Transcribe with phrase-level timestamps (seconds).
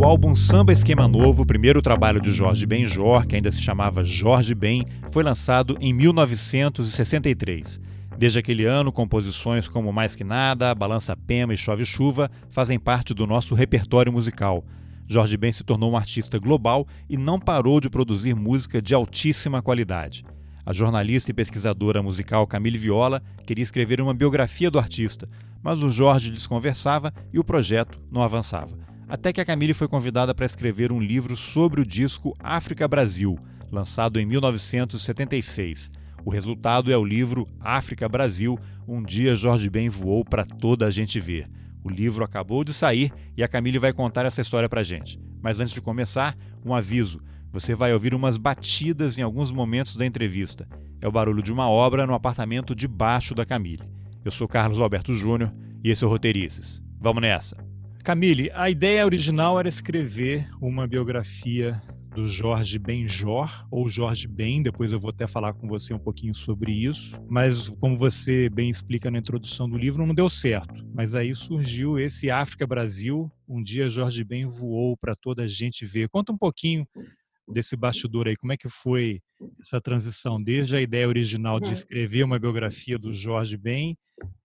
[0.00, 4.54] O álbum Samba Esquema Novo, primeiro trabalho de Jorge Benjor, que ainda se chamava Jorge
[4.54, 7.78] Ben, foi lançado em 1963.
[8.16, 13.12] Desde aquele ano, composições como Mais Que Nada, Balança Pema e Chove Chuva fazem parte
[13.12, 14.64] do nosso repertório musical.
[15.06, 19.60] Jorge Ben se tornou um artista global e não parou de produzir música de altíssima
[19.60, 20.24] qualidade.
[20.64, 25.28] A jornalista e pesquisadora musical Camille Viola queria escrever uma biografia do artista,
[25.62, 28.88] mas o Jorge desconversava e o projeto não avançava.
[29.10, 33.36] Até que a Camille foi convidada para escrever um livro sobre o disco África Brasil,
[33.68, 35.90] lançado em 1976.
[36.24, 40.90] O resultado é o livro África Brasil Um Dia Jorge Ben Voou para Toda a
[40.92, 41.50] Gente Ver.
[41.82, 45.18] O livro acabou de sair e a Camille vai contar essa história para gente.
[45.42, 47.20] Mas antes de começar, um aviso.
[47.50, 50.68] Você vai ouvir umas batidas em alguns momentos da entrevista.
[51.00, 53.90] É o barulho de uma obra no apartamento debaixo da Camille.
[54.24, 56.80] Eu sou Carlos Alberto Júnior e esse é o Roteirices.
[57.00, 57.69] Vamos nessa!
[58.02, 61.80] Camille, a ideia original era escrever uma biografia
[62.14, 66.34] do Jorge Benjor, ou Jorge Ben, depois eu vou até falar com você um pouquinho
[66.34, 70.84] sobre isso, mas como você bem explica na introdução do livro, não deu certo.
[70.94, 75.84] Mas aí surgiu esse África Brasil, um dia Jorge Ben voou para toda a gente
[75.84, 76.08] ver.
[76.08, 76.88] Conta um pouquinho
[77.46, 79.20] desse bastidor aí, como é que foi
[79.60, 81.72] essa transição, desde a ideia original de uhum.
[81.72, 83.96] escrever uma biografia do Jorge Ben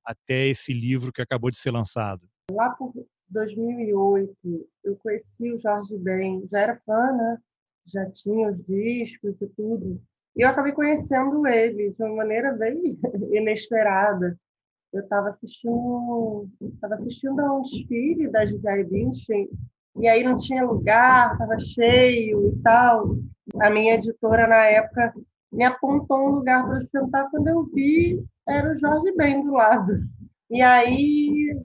[0.03, 2.27] até esse livro que acabou de ser lançado?
[2.51, 2.93] Lá por
[3.29, 7.37] 2008, eu conheci o Jorge Ben, já era fã, né?
[7.87, 10.01] Já tinha os discos e tudo.
[10.35, 12.97] E eu acabei conhecendo ele de uma maneira bem
[13.31, 14.37] inesperada.
[14.91, 19.49] Eu estava assistindo, estava assistindo a um desfile da Gisele Bündchen
[19.97, 23.17] e aí não tinha lugar, estava cheio e tal.
[23.61, 25.13] A minha editora na época
[25.51, 30.03] me apontou um lugar para sentar quando eu vi era o Jorge Ben do lado.
[30.49, 31.57] E aí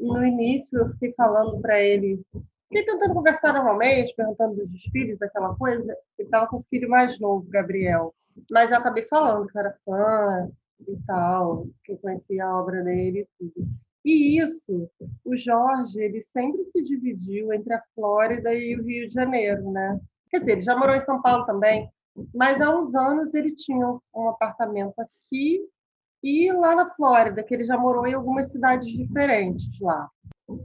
[0.00, 2.22] no início eu fiquei falando para ele,
[2.68, 5.96] fiquei tentando conversar normalmente, perguntando dos desfiles, aquela coisa.
[6.18, 8.14] Ele estava com o filho mais novo, Gabriel.
[8.50, 10.50] Mas eu acabei falando que era fã
[10.88, 13.68] e tal, que eu conhecia a obra dele e tudo.
[14.04, 14.90] E isso,
[15.24, 20.00] o Jorge, ele sempre se dividiu entre a Flórida e o Rio de Janeiro, né?
[20.30, 21.90] Quer dizer, ele já morou em São Paulo também,
[22.34, 25.60] mas há uns anos ele tinha um apartamento aqui
[26.22, 30.08] e lá na Flórida, que ele já morou em algumas cidades diferentes lá.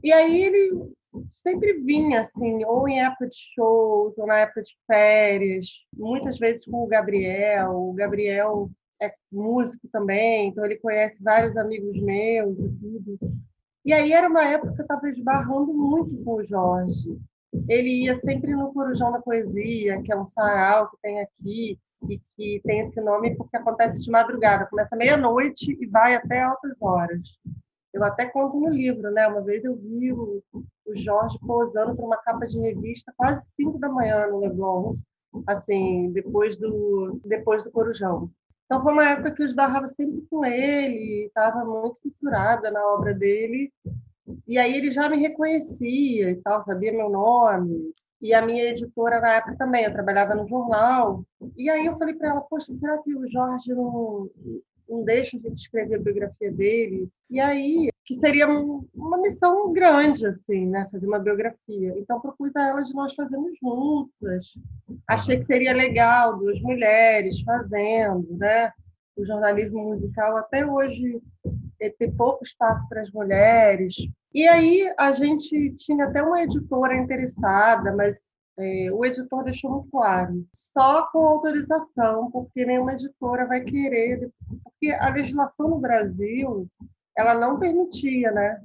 [0.03, 0.91] E aí ele
[1.31, 6.66] sempre vinha, assim, ou em época de shows, ou na época de férias, muitas vezes
[6.66, 7.71] com o Gabriel.
[7.71, 8.69] O Gabriel
[9.01, 13.19] é músico também, então ele conhece vários amigos meus e tudo.
[13.85, 17.19] E aí era uma época que eu estava esbarrando muito com o Jorge.
[17.69, 21.79] Ele ia sempre no Corujão da Poesia, que é um sarau que tem aqui,
[22.09, 26.75] e que tem esse nome porque acontece de madrugada, começa meia-noite e vai até altas
[26.81, 27.21] horas.
[27.93, 29.25] Eu até conto no livro, né?
[29.27, 33.79] Uma vez eu vi o, o Jorge posando para uma capa de revista quase cinco
[33.79, 34.95] da manhã no Leblon,
[35.47, 38.29] assim, depois do depois do Corujão.
[38.66, 43.13] Então foi uma época que eu esbarrava sempre com ele, estava muito fissurada na obra
[43.13, 43.72] dele.
[44.47, 47.93] E aí ele já me reconhecia e tal, sabia meu nome.
[48.22, 51.24] E a minha editora na época também, eu trabalhava no jornal.
[51.58, 54.30] E aí eu falei para ela, poxa, será que o Jorge não,
[54.90, 57.09] não deixa a gente escrever a biografia dele?
[57.30, 60.88] E aí, que seria uma missão grande, assim, né?
[60.92, 61.94] Fazer uma biografia.
[61.98, 64.53] Então, propus a ela de nós fazermos juntas.
[65.08, 68.72] Achei que seria legal, duas mulheres fazendo, né?
[69.16, 71.22] O jornalismo musical até hoje
[71.97, 73.96] tem pouco espaço para as mulheres,
[74.35, 78.18] e aí a gente tinha até uma editora interessada, mas
[78.59, 84.29] é, o editor deixou muito claro, só com autorização, porque nenhuma editora vai querer,
[84.62, 86.68] porque a legislação no Brasil
[87.18, 88.62] ela não permitia, né?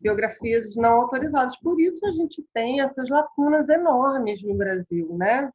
[0.00, 1.58] Biografias não autorizadas.
[1.58, 5.50] Por isso a gente tem essas lacunas enormes no Brasil, né?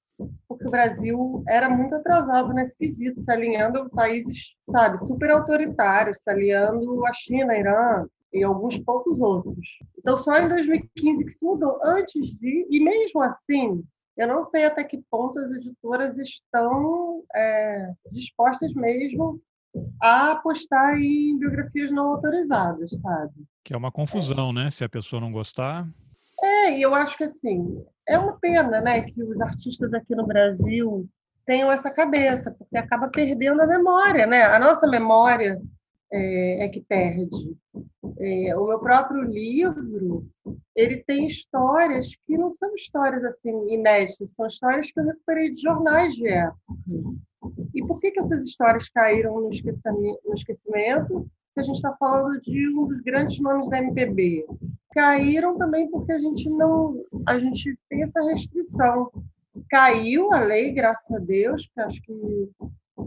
[0.45, 6.19] Porque o Brasil era muito atrasado nesse quesito, se alinhando a países, sabe, super autoritários,
[6.19, 9.67] se alinhando a China, Irã, e alguns poucos outros.
[9.97, 11.79] Então, só em 2015 que se mudou.
[11.83, 13.83] Antes de, e mesmo assim,
[14.17, 19.41] eu não sei até que ponto as editoras estão é, dispostas mesmo
[20.01, 23.33] a apostar em biografias não autorizadas, sabe?
[23.63, 24.53] Que é uma confusão, é.
[24.53, 24.69] né?
[24.69, 25.87] Se a pessoa não gostar.
[26.41, 30.25] É, e eu acho que assim, é uma pena, né, que os artistas aqui no
[30.25, 31.07] Brasil
[31.45, 34.43] tenham essa cabeça, porque acaba perdendo a memória, né?
[34.43, 35.61] A nossa memória
[36.11, 37.57] é, é que perde.
[38.19, 40.27] É, o meu próprio livro,
[40.75, 45.61] ele tem histórias que não são histórias assim inéditas, são histórias que eu recuperei de
[45.61, 46.59] jornais de época.
[47.73, 51.95] E por que, que essas histórias caíram no esquecimento, no esquecimento se a gente está
[51.99, 54.45] falando de um dos grandes nomes da MPB?
[54.91, 59.11] caíram também porque a gente não, a gente tem essa restrição.
[59.69, 62.49] Caiu a lei, graças a Deus, porque acho que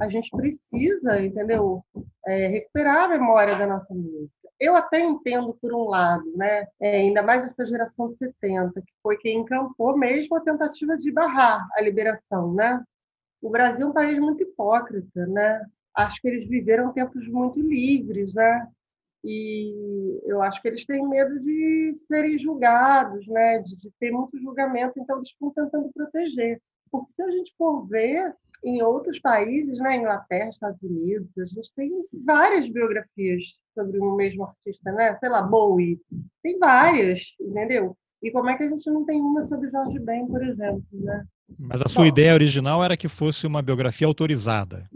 [0.00, 1.84] a gente precisa, entendeu?
[2.26, 4.32] É, recuperar a memória da nossa música.
[4.58, 6.66] Eu até entendo por um lado, né?
[6.80, 11.10] É, ainda mais essa geração de 70, que foi quem encampou mesmo a tentativa de
[11.10, 12.82] barrar a liberação, né?
[13.42, 15.64] O Brasil é um país muito hipócrita, né?
[15.94, 18.68] Acho que eles viveram tempos muito livres, né?
[19.24, 23.58] E eu acho que eles têm medo de serem julgados, né?
[23.60, 26.60] De, de ter muito julgamento, então eles estão tentando proteger.
[26.90, 31.70] Porque se a gente for ver, em outros países, né, Inglaterra, Estados Unidos, a gente
[31.76, 31.90] tem
[32.24, 33.42] várias biografias
[33.74, 35.16] sobre um mesmo artista, né?
[35.18, 36.00] Sei lá, Bowie,
[36.42, 37.96] tem várias, entendeu?
[38.22, 41.26] E como é que a gente não tem uma sobre Jorge Ben, por exemplo, né?
[41.58, 44.88] Mas a sua Bom, ideia original era que fosse uma biografia autorizada.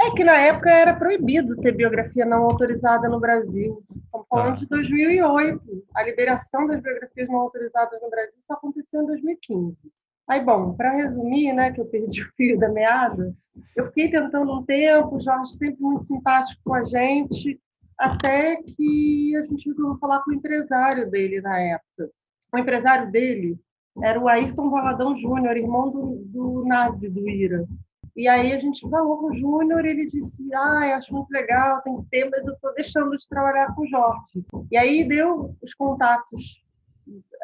[0.00, 3.82] É que na época era proibido ter biografia não autorizada no Brasil.
[4.04, 4.56] Estamos falando ah.
[4.56, 5.84] de 2008.
[5.94, 9.92] A liberação das biografias não autorizadas no Brasil só aconteceu em 2015.
[10.28, 13.34] Aí, bom, para resumir, né, que eu perdi o fio da meada,
[13.76, 17.60] eu fiquei tentando um tempo, o Jorge sempre muito simpático com a gente,
[17.98, 22.10] até que a gente resolveu falar com o empresário dele na época.
[22.52, 23.58] O empresário dele
[24.02, 27.66] era o Ayrton Valadão Júnior, irmão do, do Nazi, do Ira.
[28.14, 31.80] E aí a gente falou com o Júnior, ele disse, ah, eu acho muito legal,
[31.82, 34.44] tem que ter, mas eu estou deixando de trabalhar com o Jorge.
[34.70, 36.61] E aí deu os contatos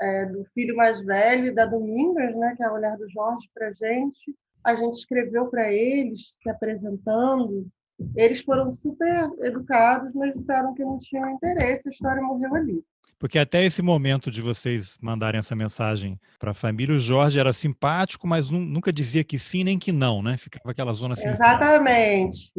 [0.01, 3.69] é, do filho mais velho, da Domingas, né, que é a mulher do Jorge, para
[3.69, 4.35] a gente.
[4.65, 7.67] A gente escreveu para eles, se apresentando.
[8.15, 12.85] Eles foram super educados, mas disseram que não tinham interesse, a história morreu ali.
[13.19, 17.53] Porque até esse momento de vocês mandarem essa mensagem para a família, o Jorge era
[17.53, 20.37] simpático, mas nunca dizia que sim nem que não, né?
[20.37, 21.29] Ficava aquela zona assim.
[21.29, 22.53] Exatamente.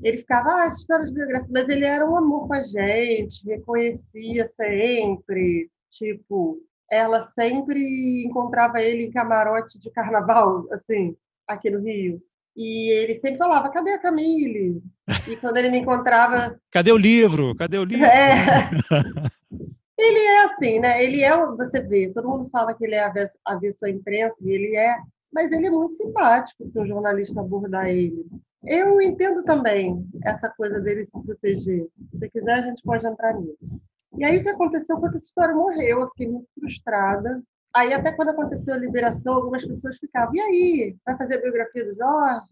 [0.00, 3.44] Ele ficava, ah, essa história de biografia, mas ele era um amor com a gente,
[3.48, 6.58] reconhecia sempre, tipo,
[6.90, 11.16] ela sempre encontrava ele em camarote de carnaval, assim,
[11.46, 12.20] aqui no Rio.
[12.56, 14.82] E ele sempre falava, cadê a Camille?
[15.28, 16.58] E quando ele me encontrava...
[16.72, 17.54] Cadê o livro?
[17.54, 18.06] Cadê o livro?
[18.06, 18.70] É...
[19.98, 21.04] ele é assim, né?
[21.04, 23.04] Ele é, você vê, todo mundo fala que ele é
[23.44, 24.96] avesso à imprensa, e ele é,
[25.32, 28.24] mas ele é muito simpático se um jornalista abordar ele.
[28.64, 31.86] Eu entendo também essa coisa dele se proteger.
[32.18, 33.80] Se quiser, a gente pode entrar nisso.
[34.18, 37.42] E aí o que aconteceu foi que essa história morreu, eu fiquei muito frustrada.
[37.74, 41.84] Aí até quando aconteceu a liberação, algumas pessoas ficavam, e aí, vai fazer a biografia
[41.84, 42.46] do Jorge?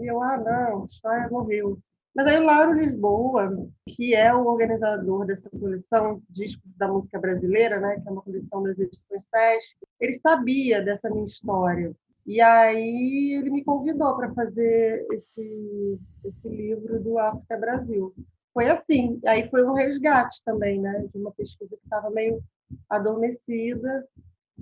[0.00, 1.78] E eu, ah, não, essa história morreu.
[2.14, 7.78] Mas aí o Lauro Lisboa, que é o organizador dessa coleção Discos da Música Brasileira,
[7.78, 11.94] né, que é uma coleção das edições Sesc, ele sabia dessa minha história.
[12.26, 18.14] E aí ele me convidou para fazer esse, esse livro do África Brasil
[18.52, 19.20] foi assim.
[19.26, 22.42] Aí foi um resgate também, né, de uma pesquisa que estava meio
[22.88, 24.06] adormecida,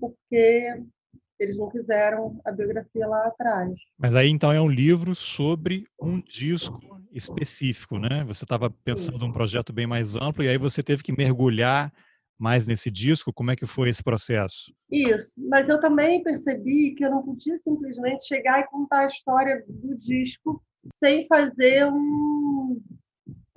[0.00, 0.82] porque
[1.38, 3.72] eles não quiseram a biografia lá atrás.
[3.96, 6.80] Mas aí então é um livro sobre um disco
[7.12, 8.24] específico, né?
[8.24, 11.92] Você estava pensando um projeto bem mais amplo e aí você teve que mergulhar
[12.38, 13.32] mais nesse disco.
[13.32, 14.72] Como é que foi esse processo?
[14.90, 19.64] Isso, mas eu também percebi que eu não podia simplesmente chegar e contar a história
[19.68, 20.62] do disco
[20.92, 22.80] sem fazer um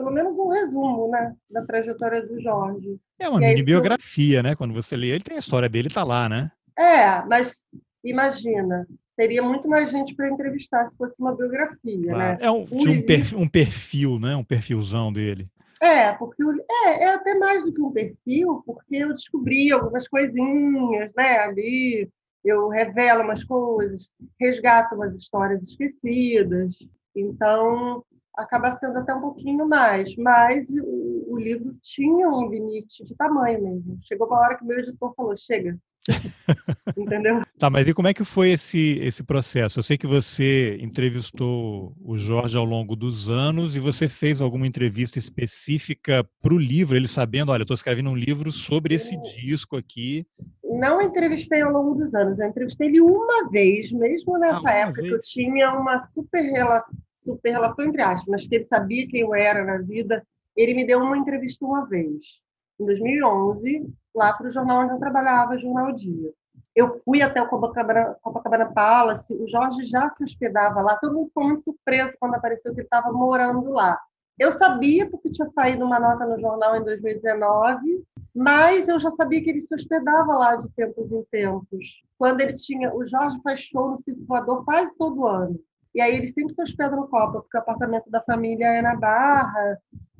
[0.02, 3.00] pelo menos um resumo, né, da trajetória do Jorge.
[3.20, 4.56] É uma mini biografia, né?
[4.56, 6.52] Quando você lê, ele tem a história dele, tá lá, né?
[6.76, 7.66] É, mas
[8.04, 12.18] imagina, teria muito mais gente para entrevistar se fosse uma biografia, claro.
[12.18, 12.38] né?
[12.42, 14.36] É um, um, perfil, um perfil, né?
[14.36, 15.48] Um perfilzão dele.
[15.80, 16.44] É, porque
[16.86, 21.38] é, é até mais do que um perfil, porque eu descobri algumas coisinhas, né?
[21.40, 22.10] Ali
[22.44, 26.76] eu revelo umas coisas, resgato umas histórias esquecidas.
[27.16, 28.04] Então,
[28.36, 33.62] acaba sendo até um pouquinho mais, mas o, o, livro tinha um limite de tamanho
[33.62, 34.00] mesmo.
[34.04, 35.78] Chegou uma hora que o meu editor falou: chega.
[36.98, 37.42] Entendeu?
[37.60, 39.78] Tá, mas e como é que foi esse, esse processo?
[39.78, 44.66] Eu sei que você entrevistou o Jorge ao longo dos anos e você fez alguma
[44.66, 49.16] entrevista específica para o livro, ele sabendo, olha, eu estou escrevendo um livro sobre esse
[49.22, 50.26] disco aqui.
[50.64, 55.02] Não entrevistei ao longo dos anos, eu entrevistei ele uma vez, mesmo nessa ah, época
[55.02, 55.08] vez.
[55.08, 59.34] que eu tinha uma super relação super relação entre aspas, que ele sabia quem eu
[59.34, 60.26] era na vida.
[60.56, 62.42] Ele me deu uma entrevista uma vez,
[62.80, 66.34] em 2011, lá para o jornal onde eu trabalhava, Jornal Dia.
[66.76, 71.28] Eu fui até o Copacabana, Copacabana Palace, o Jorge já se hospedava lá, todo mundo
[71.28, 74.00] ficou muito surpreso quando apareceu que ele estava morando lá.
[74.40, 79.44] Eu sabia porque tinha saído uma nota no jornal em 2019, mas eu já sabia
[79.44, 82.02] que ele se hospedava lá de tempos em tempos.
[82.18, 85.60] Quando ele tinha, o Jorge faz show no Circo Voador quase todo ano.
[85.94, 88.96] E aí ele sempre se hospeda no Copa, porque o apartamento da família é na
[88.96, 89.78] Barra,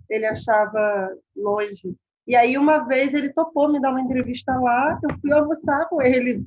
[0.10, 1.96] ele achava longe
[2.28, 6.02] E aí, uma vez, ele topou me dar uma entrevista lá, eu fui almoçar com
[6.02, 6.44] ele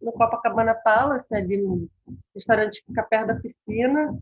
[0.00, 1.88] no Copacabana Palace, ali no
[2.34, 4.16] restaurante que fica perto da piscina,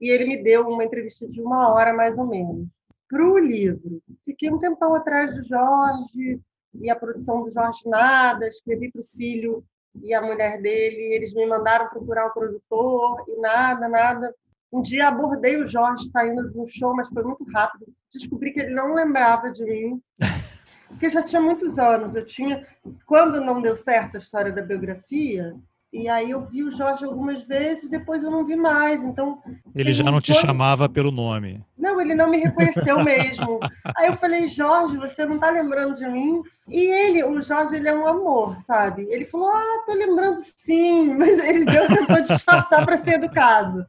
[0.00, 2.66] e ele me deu uma entrevista de uma hora, mais ou menos.
[3.08, 6.40] Para o livro, fiquei um tempão atrás do Jorge,
[6.74, 9.64] e a produção do Jorge Nada, escrevi para o filho
[10.00, 14.34] e a mulher dele, eles me mandaram procurar o produtor, e nada, nada.
[14.72, 17.86] Um dia abordei o Jorge saindo de um show, mas foi muito rápido.
[18.12, 20.02] Descobri que ele não lembrava de mim,
[20.88, 22.14] porque já tinha muitos anos.
[22.14, 22.66] Eu tinha,
[23.06, 25.54] quando não deu certo a história da biografia,
[25.92, 29.02] e aí eu vi o Jorge algumas vezes, depois eu não vi mais.
[29.02, 29.42] Então
[29.74, 31.62] ele já não te chamava pelo nome.
[31.76, 33.60] Não, ele não me reconheceu mesmo.
[33.96, 36.42] aí eu falei, Jorge, você não está lembrando de mim?
[36.66, 39.06] E ele, o Jorge, ele é um amor, sabe?
[39.10, 43.86] Ele falou, ah, tô lembrando sim, mas ele deu tentou disfarçar para ser educado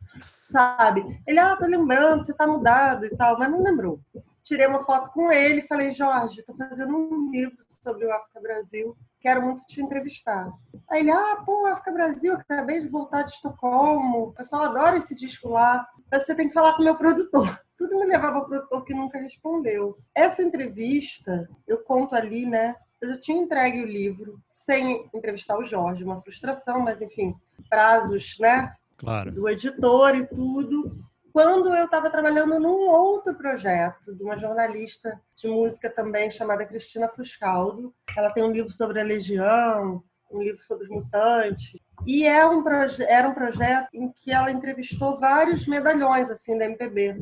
[0.53, 1.19] sabe?
[1.25, 3.99] Ele, ah, tô lembrando, você tá mudado e tal, mas não lembrou.
[4.43, 8.95] Tirei uma foto com ele falei, Jorge, tô fazendo um livro sobre o África Brasil,
[9.23, 10.51] quero muito te entrevistar.
[10.89, 15.15] Aí ele, ah, pô, África Brasil, acabei de voltar de Estocolmo, o pessoal adora esse
[15.15, 17.59] disco lá, você tem que falar com o meu produtor.
[17.75, 19.97] Tudo me levava ao produtor que nunca respondeu.
[20.13, 22.75] Essa entrevista, eu conto ali, né?
[23.01, 27.35] Eu já tinha entregue o livro sem entrevistar o Jorge, uma frustração, mas enfim,
[27.69, 28.73] prazos, né?
[29.03, 29.31] claro.
[29.31, 31.03] do editor e tudo.
[31.33, 37.09] Quando eu estava trabalhando num outro projeto de uma jornalista de música também chamada Cristina
[37.09, 37.91] Fuscaldo.
[38.15, 41.75] Ela tem um livro sobre a Legião, um livro sobre os mutantes.
[42.05, 42.63] E é um
[42.99, 47.19] era um projeto em que ela entrevistou vários medalhões assim da MPB.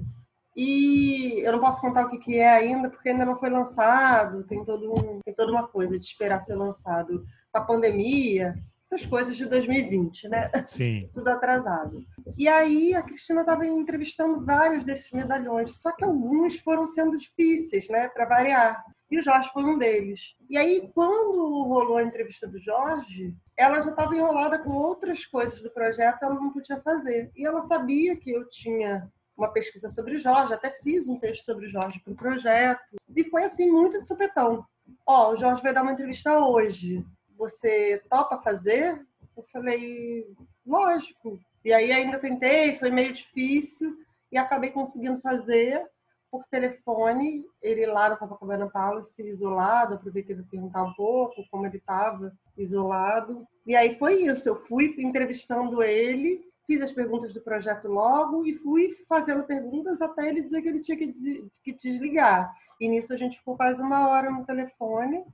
[0.57, 4.43] E eu não posso contar o que, que é ainda, porque ainda não foi lançado,
[4.43, 7.25] tem, todo um, tem toda uma coisa de esperar ser lançado.
[7.49, 8.55] Com a pandemia,
[8.91, 10.51] essas coisas de 2020, né?
[10.67, 11.09] Sim.
[11.15, 12.05] Tudo atrasado.
[12.37, 17.87] E aí a Cristina estava entrevistando vários desses medalhões, só que alguns foram sendo difíceis,
[17.87, 18.83] né, para variar.
[19.09, 20.35] E o Jorge foi um deles.
[20.49, 25.61] E aí, quando rolou a entrevista do Jorge, ela já estava enrolada com outras coisas
[25.61, 27.29] do projeto, ela não podia fazer.
[27.35, 31.43] E ela sabia que eu tinha uma pesquisa sobre o Jorge, até fiz um texto
[31.43, 32.81] sobre o Jorge para o projeto.
[33.13, 34.65] E foi assim, muito de supetão.
[35.05, 37.05] Ó, oh, o Jorge vai dar uma entrevista hoje
[37.41, 39.03] você topa fazer?
[39.35, 40.27] Eu falei,
[40.63, 41.39] lógico.
[41.65, 43.97] E aí ainda tentei, foi meio difícil
[44.31, 45.83] e acabei conseguindo fazer
[46.29, 51.77] por telefone, ele lá no Copacabana Palace, isolado, aproveitei para perguntar um pouco como ele
[51.77, 53.45] estava isolado.
[53.65, 58.53] E aí foi isso, eu fui entrevistando ele, fiz as perguntas do projeto logo e
[58.53, 62.55] fui fazendo perguntas até ele dizer que ele tinha que desligar.
[62.79, 65.25] E nisso a gente ficou quase uma hora no telefone,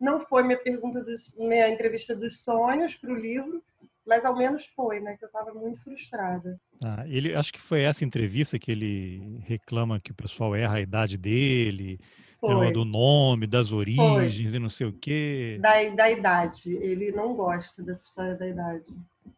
[0.00, 3.62] não foi minha pergunta, dos, minha entrevista dos sonhos para o livro,
[4.06, 5.16] mas ao menos foi, né?
[5.16, 6.60] Que eu estava muito frustrada.
[6.84, 10.80] Ah, ele, acho que foi essa entrevista que ele reclama que o pessoal erra a
[10.80, 11.98] idade dele,
[12.38, 12.72] foi.
[12.72, 14.56] do nome, das origens foi.
[14.56, 15.58] e não sei o quê.
[15.60, 16.70] Da, da idade.
[16.74, 18.84] Ele não gosta dessa história da idade.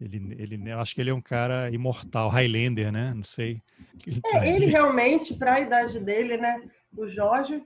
[0.01, 3.13] Ele, ele, eu acho que ele é um cara imortal, Highlander, né?
[3.15, 3.63] Não sei.
[4.07, 6.61] Ele, é, tá ele realmente, para a idade dele, né?
[6.97, 7.65] O Jorge,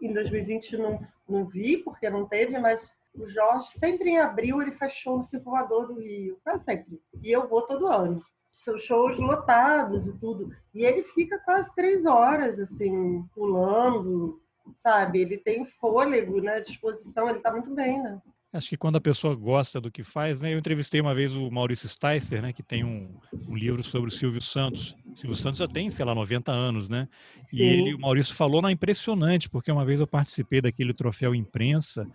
[0.00, 0.98] em 2020 não,
[1.28, 5.24] não vi, porque não teve, mas o Jorge, sempre em abril, ele faz show no
[5.24, 6.38] Circulador do Rio.
[6.42, 7.00] Quase sempre.
[7.22, 8.22] E eu vou todo ano.
[8.50, 10.54] São shows lotados e tudo.
[10.74, 14.40] E ele fica quase três horas, assim, pulando,
[14.76, 15.20] sabe?
[15.20, 16.60] Ele tem fôlego, né?
[16.60, 18.20] Disposição, ele tá muito bem, né?
[18.52, 20.52] Acho que quando a pessoa gosta do que faz, né?
[20.52, 22.52] Eu entrevistei uma vez o Maurício Sticer, né?
[22.52, 23.08] Que tem um,
[23.48, 24.94] um livro sobre o Silvio Santos.
[25.10, 27.08] O Silvio Santos já tem, sei lá, 90 anos, né?
[27.48, 27.56] Sim.
[27.56, 31.34] E ele, o Maurício falou, não, é impressionante, porque uma vez eu participei daquele troféu
[31.34, 32.06] imprensa,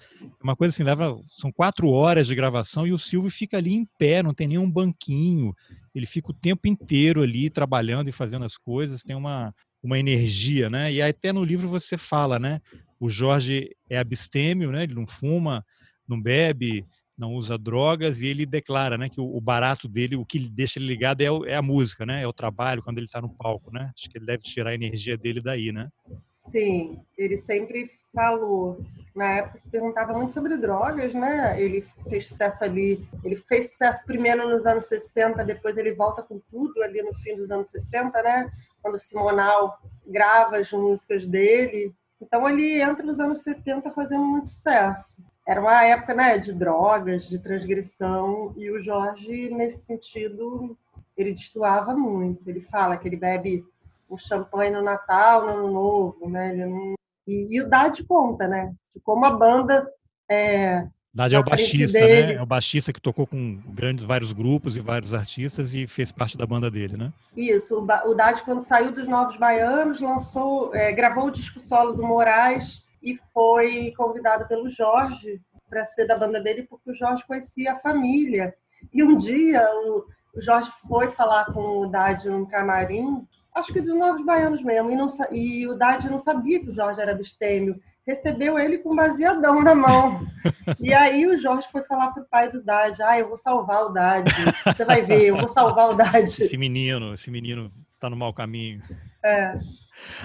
[0.41, 3.87] uma coisa assim, leva, são quatro horas de gravação e o Silvio fica ali em
[3.97, 5.55] pé, não tem nenhum banquinho,
[5.93, 10.69] ele fica o tempo inteiro ali trabalhando e fazendo as coisas, tem uma, uma energia,
[10.69, 10.91] né?
[10.93, 12.61] E até no livro você fala, né?
[12.99, 14.83] O Jorge é abstêmio, né?
[14.83, 15.65] Ele não fuma,
[16.07, 16.85] não bebe,
[17.17, 20.87] não usa drogas e ele declara, né, que o, barato dele, o que deixa ele
[20.87, 23.71] ligado é, o, é a música, né, é o trabalho quando ele está no palco,
[23.71, 23.91] né?
[23.95, 25.89] Acho que ele deve tirar a energia dele daí, né?
[26.35, 28.79] Sim, ele sempre falou.
[29.13, 31.61] Na época se perguntava muito sobre drogas, né?
[31.61, 36.39] Ele fez sucesso ali, ele fez sucesso primeiro nos anos 60, depois ele volta com
[36.49, 38.49] tudo ali no fim dos anos 60, né?
[38.81, 41.93] Quando Simonal grava as músicas dele.
[42.21, 47.29] Então ele entra nos anos 70 fazendo muito sucesso era uma época né, de drogas,
[47.29, 50.77] de transgressão, e o Jorge, nesse sentido,
[51.15, 52.49] ele destoava muito.
[52.49, 53.63] Ele fala que ele bebe
[54.09, 56.53] um champanhe no Natal, no Ano Novo, né?
[56.53, 56.95] Não...
[57.25, 58.73] E, e, o Dade conta, né?
[58.93, 59.89] De como a banda
[60.29, 62.33] é, Dade é o baixista, né?
[62.33, 66.37] É o baixista que tocou com grandes vários grupos e vários artistas e fez parte
[66.37, 67.11] da banda dele, né?
[67.35, 67.85] Isso.
[68.05, 72.85] O Dade, quando saiu dos Novos Baianos, lançou, é, gravou o disco solo do Moraes
[73.01, 77.79] e foi convidado pelo Jorge para ser da banda dele, porque o Jorge conhecia a
[77.79, 78.53] família.
[78.93, 80.05] E um dia o,
[80.39, 84.95] Jorge foi falar com o Dade no camarim, acho que dos Novos Baianos mesmo, e,
[84.95, 87.79] não, e o Dade não sabia que o Jorge era abstêmio.
[88.05, 90.19] Recebeu ele com um baseadão na mão.
[90.79, 93.89] E aí o Jorge foi falar pro pai do Dade, ah, eu vou salvar o
[93.89, 94.31] Dade.
[94.65, 96.43] Você vai ver, eu vou salvar o Dade.
[96.43, 98.81] Esse menino, esse menino está no mau caminho.
[99.23, 99.57] É.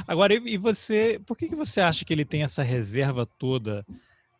[0.06, 3.84] Agora, e você, por que, que você acha que ele tem essa reserva toda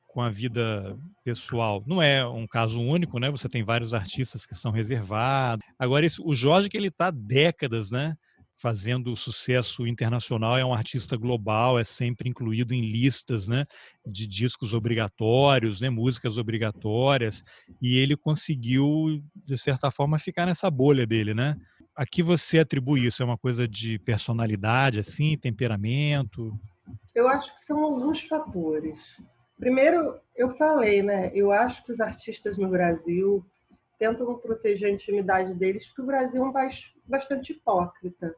[0.08, 1.82] com a vida pessoal?
[1.86, 3.30] Não é um caso único, né?
[3.30, 5.64] Você tem vários artistas que são reservados.
[5.78, 8.14] Agora, o Jorge, que ele está décadas, né?
[8.54, 13.64] Fazendo sucesso internacional, é um artista global, é sempre incluído em listas né,
[14.06, 17.42] de discos obrigatórios, né, músicas obrigatórias,
[17.80, 21.56] e ele conseguiu, de certa forma, ficar nessa bolha dele, né?
[21.96, 23.22] A que você atribui isso?
[23.22, 26.58] É uma coisa de personalidade, assim, temperamento?
[27.14, 29.20] Eu acho que são alguns fatores.
[29.58, 31.30] Primeiro, eu falei, né?
[31.34, 33.44] Eu acho que os artistas no Brasil
[33.99, 38.34] tentam proteger a intimidade deles, porque o Brasil é um país bastante hipócrita.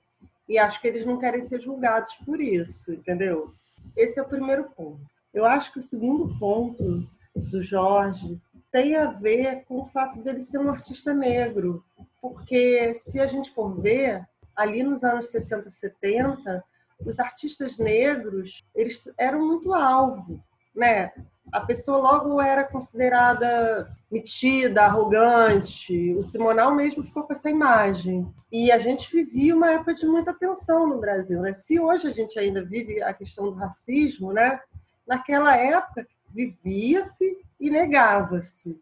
[0.47, 3.55] E acho que eles não querem ser julgados por isso, entendeu?
[3.97, 5.01] Esse é o primeiro ponto.
[5.33, 8.39] Eu acho que o segundo ponto do Jorge
[8.71, 11.83] tem a ver com o fato dele ser um artista negro
[12.25, 14.27] porque se a gente for ver,
[14.57, 16.65] ali nos anos 60, 70,
[17.05, 20.43] os artistas negros, eles eram muito alvo,
[20.75, 21.13] né?
[21.53, 26.15] A pessoa logo era considerada metida, arrogante.
[26.15, 28.27] O Simonal mesmo ficou com essa imagem.
[28.51, 31.53] E a gente vivia uma época de muita tensão no Brasil, né?
[31.53, 34.59] Se hoje a gente ainda vive a questão do racismo, né?
[35.07, 38.81] Naquela época vivia-se e negava-se.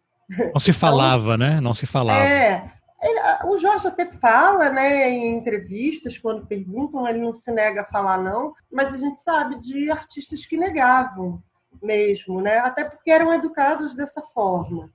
[0.54, 1.60] Não se falava, então, né?
[1.60, 2.22] Não se falava.
[2.22, 2.72] É,
[3.46, 8.18] o Jorge até fala, né, em entrevistas, quando perguntam, ele não se nega a falar
[8.18, 11.42] não, mas a gente sabe de artistas que negavam
[11.82, 14.90] mesmo, né, até porque eram educados dessa forma.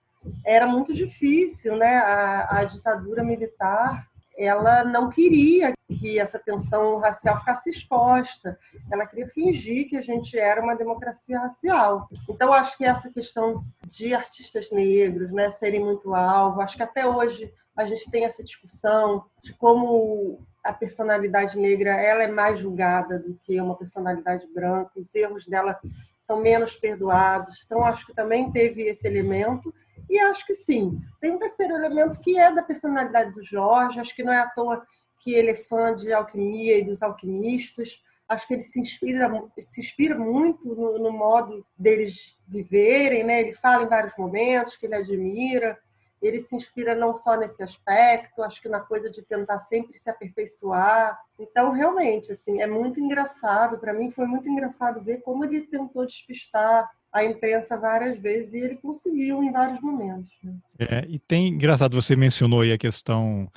[0.46, 7.40] Era muito difícil, né, a, a ditadura militar, ela não queria que essa tensão racial
[7.40, 8.58] ficasse exposta.
[8.92, 12.08] Ela queria fingir que a gente era uma democracia racial.
[12.30, 17.06] Então, acho que essa questão de artistas negros, né, serem muito alvo, acho que até
[17.08, 23.20] hoje a gente tem essa discussão de como a personalidade negra ela é mais julgada
[23.20, 25.80] do que uma personalidade branca, os erros dela
[26.20, 27.64] são menos perdoados.
[27.66, 29.74] Então, acho que também teve esse elemento.
[30.10, 31.00] E acho que sim.
[31.22, 34.00] Tem um terceiro elemento que é da personalidade do Jorge.
[34.00, 34.84] Acho que não é à toa
[35.22, 38.04] que ele é fã de alquimia e dos alquimistas.
[38.28, 43.24] Acho que ele se inspira, se inspira muito no, no modo deles viverem.
[43.24, 43.42] Né?
[43.42, 45.78] Ele fala em vários momentos que ele admira
[46.22, 50.10] ele se inspira não só nesse aspecto, acho que na coisa de tentar sempre se
[50.10, 51.20] aperfeiçoar.
[51.40, 53.78] Então, realmente, assim, é muito engraçado.
[53.78, 58.60] Para mim, foi muito engraçado ver como ele tentou despistar a imprensa várias vezes e
[58.60, 60.32] ele conseguiu em vários momentos.
[60.44, 60.56] Né?
[60.80, 63.48] É, e tem, engraçado, você mencionou aí a questão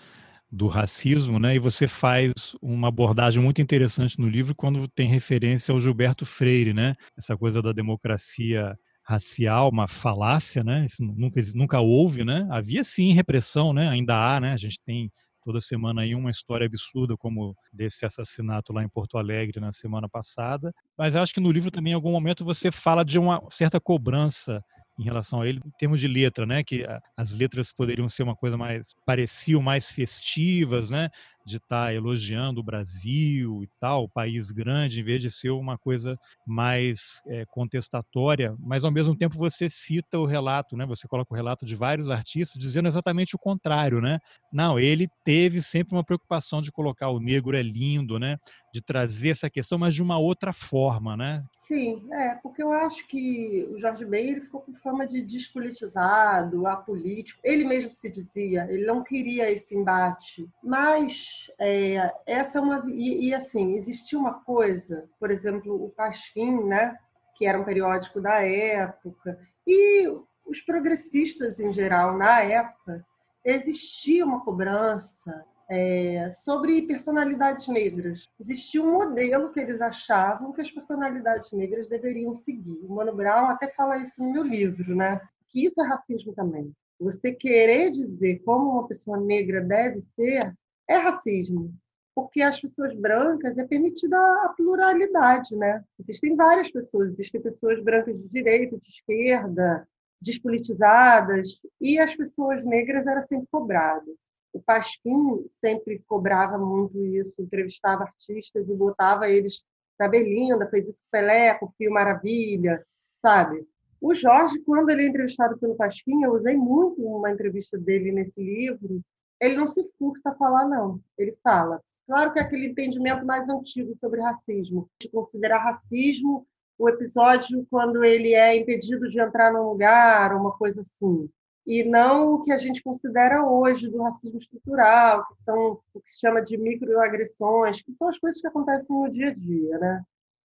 [0.50, 1.54] do racismo, né?
[1.54, 6.74] E você faz uma abordagem muito interessante no livro quando tem referência ao Gilberto Freire,
[6.74, 6.96] né?
[7.16, 8.76] Essa coisa da democracia
[9.10, 10.84] racial, uma falácia, né?
[10.86, 12.46] Isso nunca, nunca houve, né?
[12.50, 13.88] Havia sim repressão, né?
[13.88, 14.52] Ainda há, né?
[14.52, 15.10] A gente tem
[15.44, 20.08] toda semana aí uma história absurda como desse assassinato lá em Porto Alegre na semana
[20.08, 20.72] passada.
[20.96, 24.62] Mas acho que no livro também em algum momento você fala de uma certa cobrança
[24.98, 26.62] em relação a ele em termos de letra, né?
[26.62, 31.08] Que as letras poderiam ser uma coisa mais pareciam mais festivas, né?
[31.50, 35.76] De estar tá elogiando o Brasil e tal, país grande, em vez de ser uma
[35.76, 40.86] coisa mais é, contestatória, mas ao mesmo tempo você cita o relato, né?
[40.86, 44.18] Você coloca o relato de vários artistas dizendo exatamente o contrário, né?
[44.52, 48.36] Não, ele teve sempre uma preocupação de colocar o negro é lindo, né?
[48.72, 51.44] De trazer essa questão, mas de uma outra forma, né?
[51.52, 57.40] Sim, é, porque eu acho que o Jorge Ben ficou com fama de despolitizado, apolítico.
[57.42, 63.28] Ele mesmo se dizia, ele não queria esse embate, mas é, essa é uma e,
[63.28, 66.96] e, assim existia uma coisa, por exemplo, o Pasquim, né,
[67.34, 70.06] que era um periódico da época, e
[70.44, 73.04] os progressistas em geral na época
[73.44, 78.28] existia uma cobrança é, sobre personalidades negras.
[78.38, 82.80] Existia um modelo que eles achavam que as personalidades negras deveriam seguir.
[82.82, 85.20] O Mano Brown até fala isso no meu livro, né?
[85.48, 86.74] Que isso é racismo também.
[87.00, 90.52] Você querer dizer como uma pessoa negra deve ser
[90.90, 91.72] é racismo,
[92.12, 95.84] porque as pessoas brancas é permitida a pluralidade, né?
[95.98, 99.86] Existem várias pessoas, existem pessoas brancas de direita, de esquerda,
[100.20, 104.16] despolitizadas, e as pessoas negras era sempre cobrado.
[104.52, 109.62] O Pasquim sempre cobrava muito isso, entrevistava artistas e botava eles
[109.96, 112.84] da Belinda, fez isso com Pelé, com Fio Maravilha,
[113.18, 113.64] sabe?
[114.00, 118.42] O Jorge, quando ele é entrevistado pelo Pasquim, eu usei muito uma entrevista dele nesse
[118.42, 119.00] livro,
[119.40, 121.00] ele não se furta a falar, não.
[121.16, 121.80] Ele fala.
[122.06, 126.46] Claro que é aquele entendimento mais antigo sobre racismo, de considerar racismo
[126.78, 131.30] o episódio quando ele é impedido de entrar num lugar, uma coisa assim.
[131.66, 136.10] E não o que a gente considera hoje do racismo estrutural, que são o que
[136.10, 140.02] se chama de microagressões, que são as coisas que acontecem no dia a dia, né?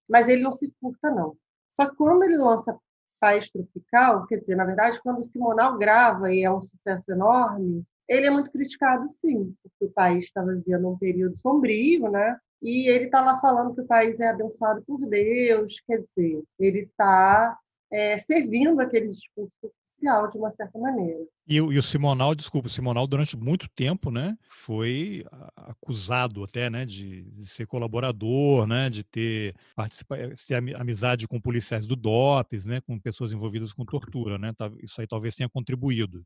[0.07, 1.35] Mas ele não se furta, não.
[1.69, 2.77] Só que quando ele lança
[3.19, 7.83] País Tropical, quer dizer, na verdade, quando o Simonal grava e é um sucesso enorme,
[8.07, 12.37] ele é muito criticado, sim, porque o país estava vivendo um período sombrio, né?
[12.61, 16.79] E ele está lá falando que o país é abençoado por Deus, quer dizer, ele
[16.79, 17.57] está
[17.91, 21.19] é, servindo aquele discurso oficial de uma certa maneira.
[21.47, 26.85] E, e, o Simonal, desculpa, o Simonal durante muito tempo, né, foi acusado até, né,
[26.85, 32.81] de, de ser colaborador, né, de ter participado, ter amizade com policiais do DOPS, né,
[32.81, 36.25] com pessoas envolvidas com tortura, né, isso aí talvez tenha contribuído.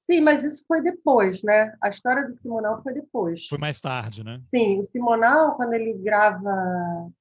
[0.00, 1.74] Sim, mas isso foi depois, né?
[1.80, 3.46] A história do Simonal foi depois.
[3.46, 4.40] Foi mais tarde, né?
[4.42, 6.50] Sim, o Simonal, quando ele grava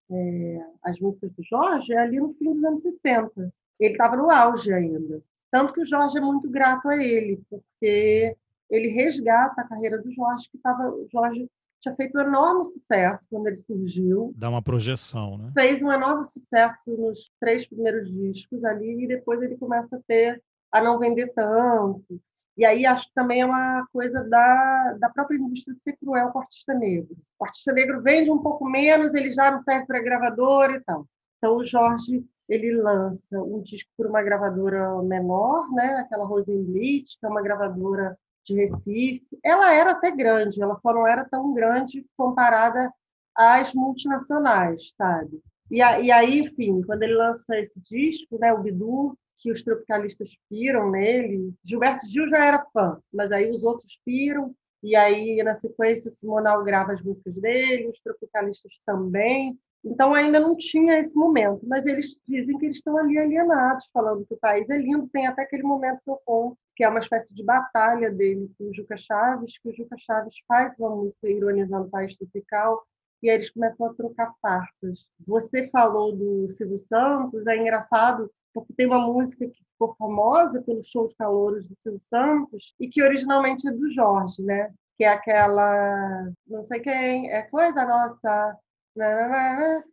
[0.10, 3.54] é, as músicas do Jorge, é ali no fim dos anos 60.
[3.80, 5.22] Ele estava no auge ainda.
[5.52, 8.36] Tanto que o Jorge é muito grato a ele, porque
[8.70, 10.90] ele resgata a carreira do Jorge, que estava.
[10.90, 11.50] O Jorge
[11.82, 14.34] tinha feito um enorme sucesso quando ele surgiu.
[14.38, 15.52] Dá uma projeção, né?
[15.54, 20.42] Fez um enorme sucesso nos três primeiros discos ali, e depois ele começa a ter
[20.72, 22.22] a não vender tanto.
[22.60, 26.40] E aí acho que também é uma coisa da, da própria indústria ser cruel com
[26.40, 27.16] o artista negro.
[27.40, 31.08] O artista negro vende um pouco menos, ele já não serve para gravadora e tal.
[31.38, 36.02] Então o Jorge ele lança um disco por uma gravadora menor, né?
[36.02, 39.40] Aquela Rosenblit, que é uma gravadora de Recife.
[39.42, 42.92] Ela era até grande, ela só não era tão grande comparada
[43.34, 45.42] às multinacionais, sabe?
[45.72, 50.92] E aí, enfim, quando ele lança esse disco, né, o Bidu, que os tropicalistas piram
[50.92, 51.54] nele.
[51.64, 54.54] Gilberto Gil já era fã, mas aí os outros piram.
[54.84, 59.58] E aí, na sequência, Simonal grava as músicas dele, os tropicalistas também.
[59.84, 64.26] Então, ainda não tinha esse momento, mas eles dizem que eles estão ali alienados, falando
[64.26, 65.08] que o país é lindo.
[65.08, 68.66] Tem até aquele momento que eu conto, que é uma espécie de batalha dele com
[68.66, 72.86] o Juca Chaves, que o Juca Chaves faz uma música ironizando o país tropical,
[73.22, 75.08] e aí eles começam a trocar farpas.
[75.28, 80.84] Você falou do Silvio Santos, é engraçado porque tem uma música que ficou famosa pelo
[80.84, 84.72] show de calouros do Silvio Santos e que originalmente é do Jorge, né?
[84.98, 88.58] Que é aquela, não sei quem, é coisa nossa.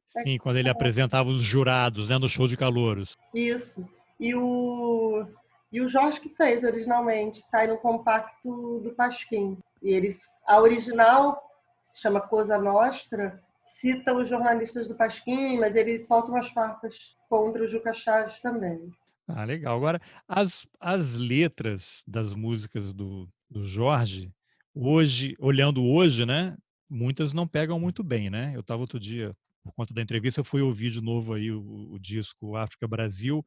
[0.08, 3.16] Sim, quando ele apresentava os jurados, né, no show de calouros.
[3.32, 3.86] Isso.
[4.18, 5.24] E o
[5.70, 9.58] e o Jorge que fez originalmente, sai no compacto do Pasquim.
[9.82, 11.40] E ele a original
[11.82, 17.62] se chama Coisa Nostra, cita os jornalistas do Pasquim, mas ele solta umas farpas contra
[17.64, 18.90] o Juca Chaves também.
[19.28, 19.76] Ah, legal.
[19.76, 24.32] Agora, as, as letras das músicas do, do Jorge,
[24.72, 26.56] hoje, olhando hoje, né,
[26.88, 28.52] muitas não pegam muito bem, né?
[28.54, 31.92] Eu estava outro dia, por conta da entrevista, eu fui ouvir de novo aí o,
[31.92, 33.44] o disco África Brasil,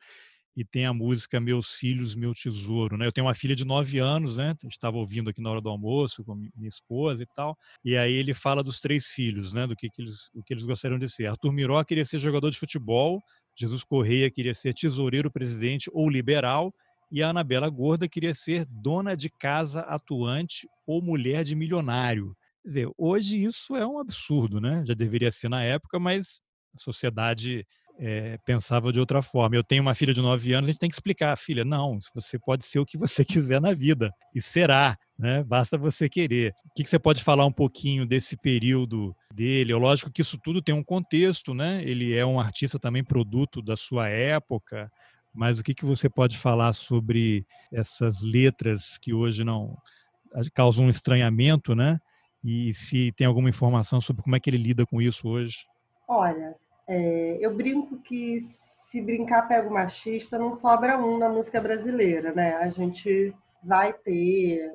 [0.60, 3.08] e tem a música Meus Filhos, Meu Tesouro, né?
[3.08, 4.54] Eu tenho uma filha de nove anos, né?
[4.66, 7.58] Estava ouvindo aqui na hora do almoço com minha esposa e tal.
[7.82, 9.66] E aí ele fala dos três filhos, né?
[9.66, 11.28] Do que, que eles, o que eles gostariam de ser.
[11.28, 13.22] Arthur Miró queria ser jogador de futebol,
[13.58, 16.74] Jesus Correia queria ser tesoureiro, presidente ou liberal,
[17.10, 22.36] e a Anabela Gorda queria ser dona de casa atuante ou mulher de milionário.
[22.64, 24.84] Quer dizer, hoje isso é um absurdo, né?
[24.86, 26.42] Já deveria ser na época, mas
[26.76, 27.66] a sociedade
[28.00, 29.56] é, pensava de outra forma.
[29.56, 32.40] Eu tenho uma filha de 9 anos, a gente tem que explicar, filha, não, você
[32.40, 35.44] pode ser o que você quiser na vida, e será, né?
[35.44, 36.54] Basta você querer.
[36.66, 39.74] O que, que você pode falar um pouquinho desse período dele?
[39.74, 41.84] Lógico que isso tudo tem um contexto, né?
[41.84, 44.90] Ele é um artista também produto da sua época,
[45.34, 49.78] mas o que, que você pode falar sobre essas letras que hoje não
[50.54, 52.00] causam um estranhamento, né?
[52.42, 55.58] E se tem alguma informação sobre como é que ele lida com isso hoje?
[56.08, 56.56] Olha,
[56.92, 62.34] é, eu brinco que se brincar pega o machista, não sobra um na música brasileira,
[62.34, 62.56] né?
[62.56, 63.32] A gente
[63.64, 64.74] vai ter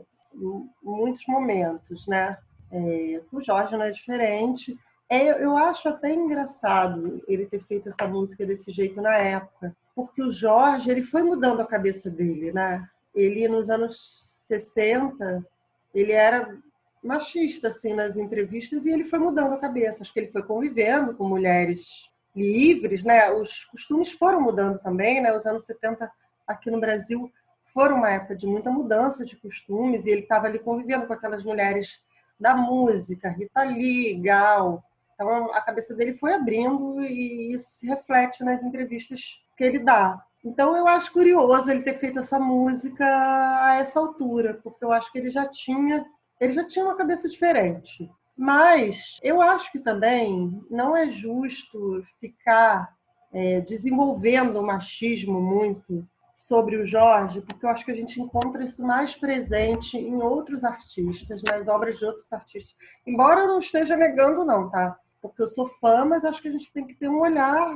[0.81, 2.39] muitos momentos, né?
[2.71, 4.79] É, o Jorge não é diferente.
[5.09, 10.23] É, eu acho até engraçado ele ter feito essa música desse jeito na época, porque
[10.23, 12.89] o Jorge ele foi mudando a cabeça dele, né?
[13.13, 15.45] Ele nos anos 60
[15.93, 16.57] ele era
[17.05, 20.03] machista assim nas entrevistas e ele foi mudando a cabeça.
[20.03, 23.31] Acho que ele foi convivendo com mulheres livres, né?
[23.31, 25.33] Os costumes foram mudando também, né?
[25.35, 26.11] Os anos 70
[26.47, 27.31] aqui no Brasil
[27.67, 31.45] foram uma época de muita mudança de costumes e ele estava ali convivendo com aquelas
[31.45, 32.01] mulheres
[32.39, 34.83] da música, Rita Lee, Gal,
[35.15, 40.23] Então a cabeça dele foi abrindo e isso se reflete nas entrevistas que ele dá.
[40.45, 45.11] Então eu acho curioso ele ter feito essa música a essa altura, porque eu acho
[45.11, 46.05] que ele já tinha,
[46.41, 48.11] ele já tinha uma cabeça diferente.
[48.37, 52.93] Mas eu acho que também não é justo ficar
[53.33, 58.65] é, desenvolvendo o machismo muito sobre o Jorge, porque eu acho que a gente encontra
[58.65, 62.77] isso mais presente em outros artistas, nas obras de outros artistas.
[63.07, 64.99] Embora eu não esteja negando, não, tá?
[65.23, 67.67] Porque eu sou fã, mas acho que a gente tem que ter um olhar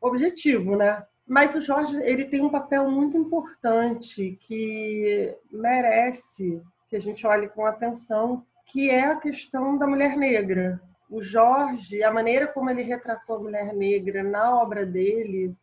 [0.00, 1.04] objetivo, né?
[1.26, 7.48] Mas o Jorge ele tem um papel muito importante que merece que a gente olhe
[7.48, 10.80] com atenção, que é a questão da mulher negra.
[11.10, 15.54] O Jorge, a maneira como ele retratou a mulher negra na obra dele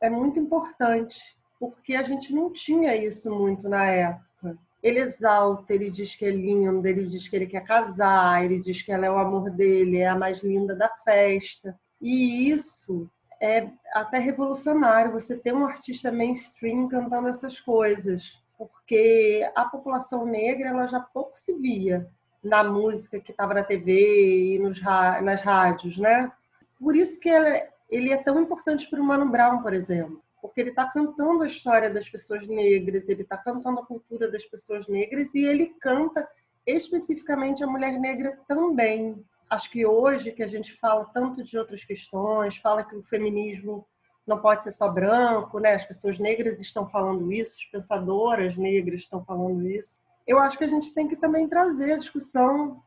[0.00, 4.56] é muito importante, porque a gente não tinha isso muito na época.
[4.82, 8.82] Ele exalta, ele diz que é lindo, ele diz que ele quer casar, ele diz
[8.82, 11.78] que ela é o amor dele, é a mais linda da festa.
[12.00, 13.10] E isso
[13.40, 20.68] é até revolucionário você ter um artista mainstream cantando essas coisas, porque a população negra
[20.68, 22.08] ela já pouco se via
[22.42, 26.30] na música que estava na TV e nos, nas rádios, né?
[26.78, 30.60] Por isso que ele, ele é tão importante para o Mano Brown, por exemplo, porque
[30.60, 34.86] ele está cantando a história das pessoas negras, ele está cantando a cultura das pessoas
[34.88, 36.28] negras e ele canta
[36.66, 41.84] especificamente a mulher negra também acho que hoje que a gente fala tanto de outras
[41.84, 43.86] questões, fala que o feminismo
[44.26, 45.74] não pode ser só branco, né?
[45.74, 50.00] As pessoas negras estão falando isso, as pensadoras negras estão falando isso.
[50.26, 52.82] Eu acho que a gente tem que também trazer a discussão,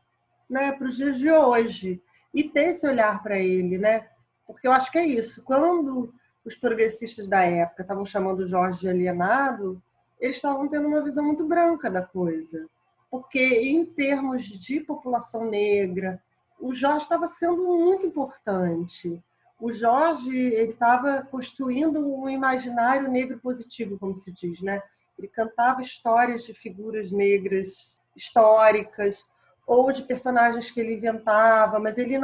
[0.48, 4.08] né, para os dias de hoje e ter esse olhar para ele, né?
[4.46, 5.42] Porque eu acho que é isso.
[5.42, 6.12] Quando
[6.44, 9.80] os progressistas da época estavam chamando Jorge de alienado,
[10.18, 12.66] eles estavam tendo uma visão muito branca da coisa.
[13.10, 16.20] Porque em termos de população negra,
[16.58, 19.22] o Jorge estava sendo muito importante.
[19.58, 24.80] O Jorge ele estava construindo um imaginário negro positivo, como se diz, né?
[25.18, 29.26] Ele cantava histórias de figuras negras históricas
[29.66, 32.18] ou de personagens que ele inventava, mas ele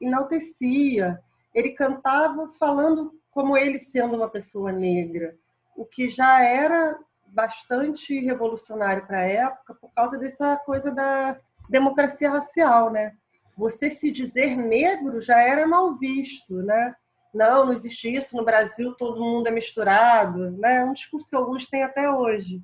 [0.00, 1.20] enaltecia.
[1.54, 5.36] Ele cantava falando como ele sendo uma pessoa negra,
[5.76, 12.30] o que já era bastante revolucionário para a época por causa dessa coisa da democracia
[12.30, 13.16] racial, né?
[13.60, 16.94] Você se dizer negro já era mal visto, né?
[17.32, 20.76] Não, não existe isso no Brasil, todo mundo é misturado, né?
[20.78, 22.62] É um discurso que alguns têm até hoje.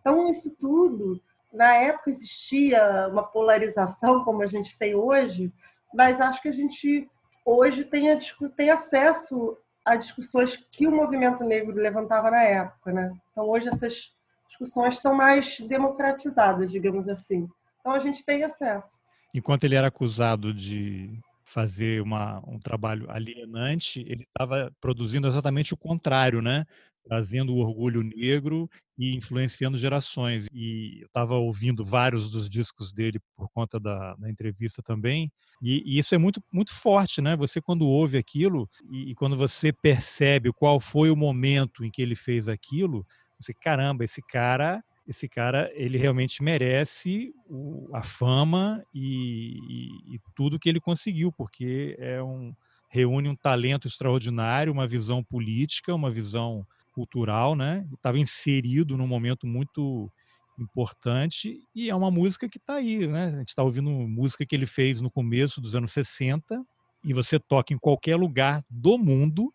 [0.00, 1.20] Então, isso tudo,
[1.52, 5.52] na época existia uma polarização como a gente tem hoje,
[5.92, 7.06] mas acho que a gente
[7.44, 8.18] hoje tem, a,
[8.56, 13.12] tem acesso a discussões que o movimento negro levantava na época, né?
[13.32, 14.14] Então, hoje essas
[14.48, 17.46] discussões estão mais democratizadas, digamos assim.
[17.80, 18.98] Então, a gente tem acesso
[19.34, 25.76] enquanto ele era acusado de fazer uma, um trabalho alienante, ele estava produzindo exatamente o
[25.76, 26.66] contrário, né?
[27.06, 30.46] Trazendo o orgulho negro e influenciando gerações.
[30.52, 35.32] E eu estava ouvindo vários dos discos dele por conta da, da entrevista também.
[35.62, 37.34] E, e, isso é muito, muito forte, né?
[37.36, 42.02] Você, quando ouve aquilo e, e quando você percebe qual foi o momento em que
[42.02, 43.06] ele fez aquilo,
[43.40, 50.20] você, caramba, esse cara esse cara ele realmente merece o, a fama e, e, e,
[50.36, 52.54] tudo que ele conseguiu, porque é um
[52.90, 57.86] reúne um talento extraordinário, uma visão política, uma visão cultural, né?
[57.92, 60.10] Estava inserido num momento muito
[60.58, 63.26] importante e é uma música que está aí, né?
[63.26, 66.62] A gente está ouvindo música que ele fez no começo dos anos 60
[67.04, 69.52] e você toca em qualquer lugar do mundo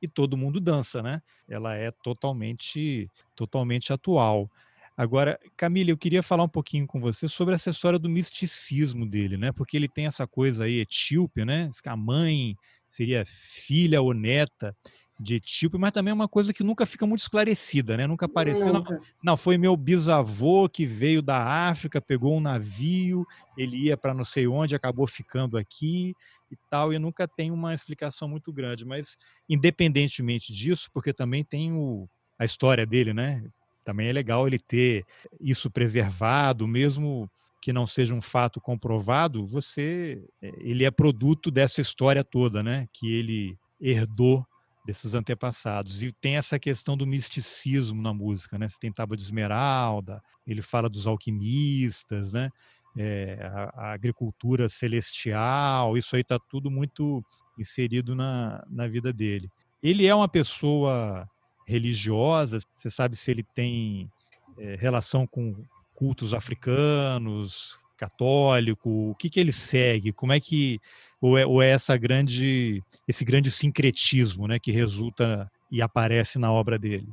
[0.00, 1.22] e todo mundo dança, né?
[1.48, 4.50] Ela é totalmente, totalmente atual.
[4.96, 9.36] Agora, Camila, eu queria falar um pouquinho com você sobre essa história do misticismo dele,
[9.36, 9.50] né?
[9.50, 11.68] Porque ele tem essa coisa aí etíope, né?
[11.84, 14.76] A mãe seria filha ou neta
[15.18, 18.06] de etíope, mas também é uma coisa que nunca fica muito esclarecida, né?
[18.06, 18.72] Nunca apareceu.
[18.72, 18.84] Não,
[19.22, 23.26] não foi meu bisavô que veio da África, pegou um navio,
[23.56, 26.14] ele ia para não sei onde, acabou ficando aqui
[26.50, 28.84] e tal, e nunca tem uma explicação muito grande.
[28.84, 29.16] Mas,
[29.48, 33.42] independentemente disso, porque também tem o, a história dele, né?
[33.84, 35.04] Também é legal ele ter
[35.40, 37.30] isso preservado, mesmo
[37.64, 42.86] que não seja um fato comprovado, você eh, ele é produto dessa história toda, né?
[42.92, 44.46] Que ele herdou
[44.84, 46.02] desses antepassados.
[46.02, 48.68] E tem essa questão do misticismo na música, né?
[48.68, 52.50] Você tem Tábua de Esmeralda, ele fala dos alquimistas, né?
[52.96, 57.24] É, a, a, agricultura celestial, isso aí está tudo muito
[57.58, 59.50] inserido na, na vida dele.
[59.82, 61.26] Ele é uma pessoa
[61.66, 62.58] religiosa?
[62.74, 64.10] Você sabe se ele tem
[64.58, 65.54] é, relação com
[65.94, 69.10] cultos africanos, católico?
[69.10, 70.12] O que, que ele segue?
[70.12, 70.80] Como é que
[71.20, 76.52] ou é, ou é essa grande esse grande sincretismo, né, que resulta e aparece na
[76.52, 77.08] obra dele?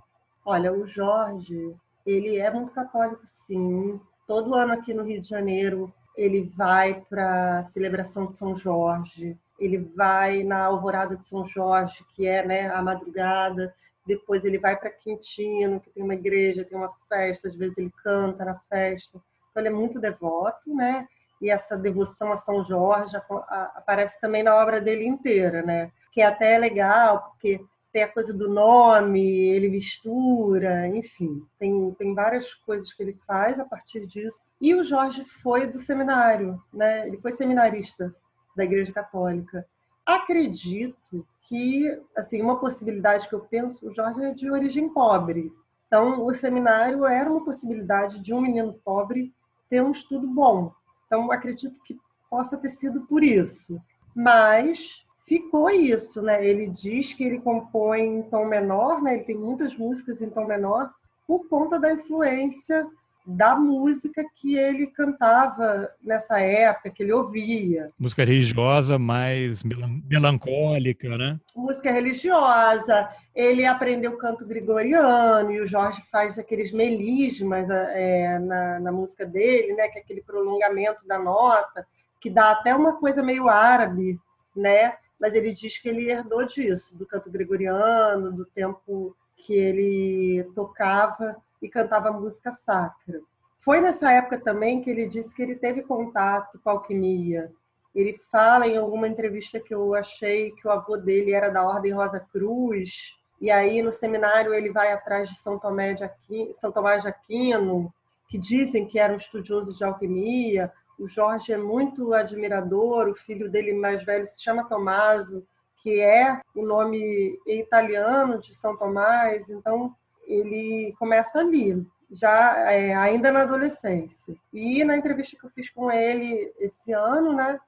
[0.46, 4.00] Olha, o Jorge, ele é muito católico, sim.
[4.28, 9.38] Todo ano aqui no Rio de Janeiro ele vai para a celebração de São Jorge,
[9.60, 13.74] ele vai na Alvorada de São Jorge, que é né, a madrugada,
[14.12, 17.92] depois ele vai para Quintino, que tem uma igreja, tem uma festa, às vezes ele
[18.04, 19.22] canta na festa.
[19.50, 21.08] Então ele é muito devoto, né?
[21.42, 23.16] E essa devoção a São Jorge
[23.50, 25.92] aparece também na obra dele inteira, né?
[26.12, 32.14] Que é até legal, porque tem a coisa do nome, ele mistura, enfim, tem, tem
[32.14, 34.42] várias coisas que ele faz a partir disso.
[34.60, 37.08] E o Jorge foi do seminário, né?
[37.08, 38.14] Ele foi seminarista
[38.56, 39.66] da Igreja Católica.
[40.06, 45.52] Acredito que, assim, uma possibilidade que eu penso, o Jorge é de origem pobre.
[45.86, 49.34] Então, o seminário era uma possibilidade de um menino pobre
[49.70, 50.72] ter um estudo bom.
[51.06, 53.82] Então, acredito que possa ter sido por isso.
[54.16, 56.48] Mas ficou isso, né?
[56.48, 59.16] Ele diz que ele compõe em tom menor, né?
[59.16, 60.90] Ele tem muitas músicas em tom menor
[61.28, 62.88] por conta da influência
[63.26, 67.92] da música que ele cantava nessa época, que ele ouvia.
[68.00, 71.40] Música religiosa mais melancólica, né?
[71.56, 73.10] Música religiosa.
[73.34, 79.74] Ele aprendeu canto gregoriano e o Jorge faz aqueles melismas é, na, na música dele,
[79.74, 79.88] né?
[79.88, 81.86] Que é aquele prolongamento da nota,
[82.20, 84.20] que dá até uma coisa meio árabe,
[84.56, 84.94] né?
[85.20, 91.38] Mas ele diz que ele herdou disso, do canto gregoriano, do tempo que ele tocava
[91.62, 93.22] e cantava música sacra.
[93.58, 97.52] Foi nessa época também que ele disse que ele teve contato com a alquimia.
[97.94, 101.92] Ele fala em alguma entrevista que eu achei que o avô dele era da Ordem
[101.92, 106.72] Rosa Cruz, e aí no seminário ele vai atrás de São Tomé de Aquino, São
[106.72, 107.94] Tomás de Aquino,
[108.30, 110.72] que dizem que era um estudioso de alquimia.
[110.98, 115.46] O Jorge é muito admirador, o filho dele mais velho se chama Tomaso,
[115.84, 119.96] que é o nome italiano de São Tomás, então
[120.32, 124.36] ele começa ali, já é, ainda na adolescência.
[124.54, 127.60] E na entrevista que eu fiz com ele esse ano, né,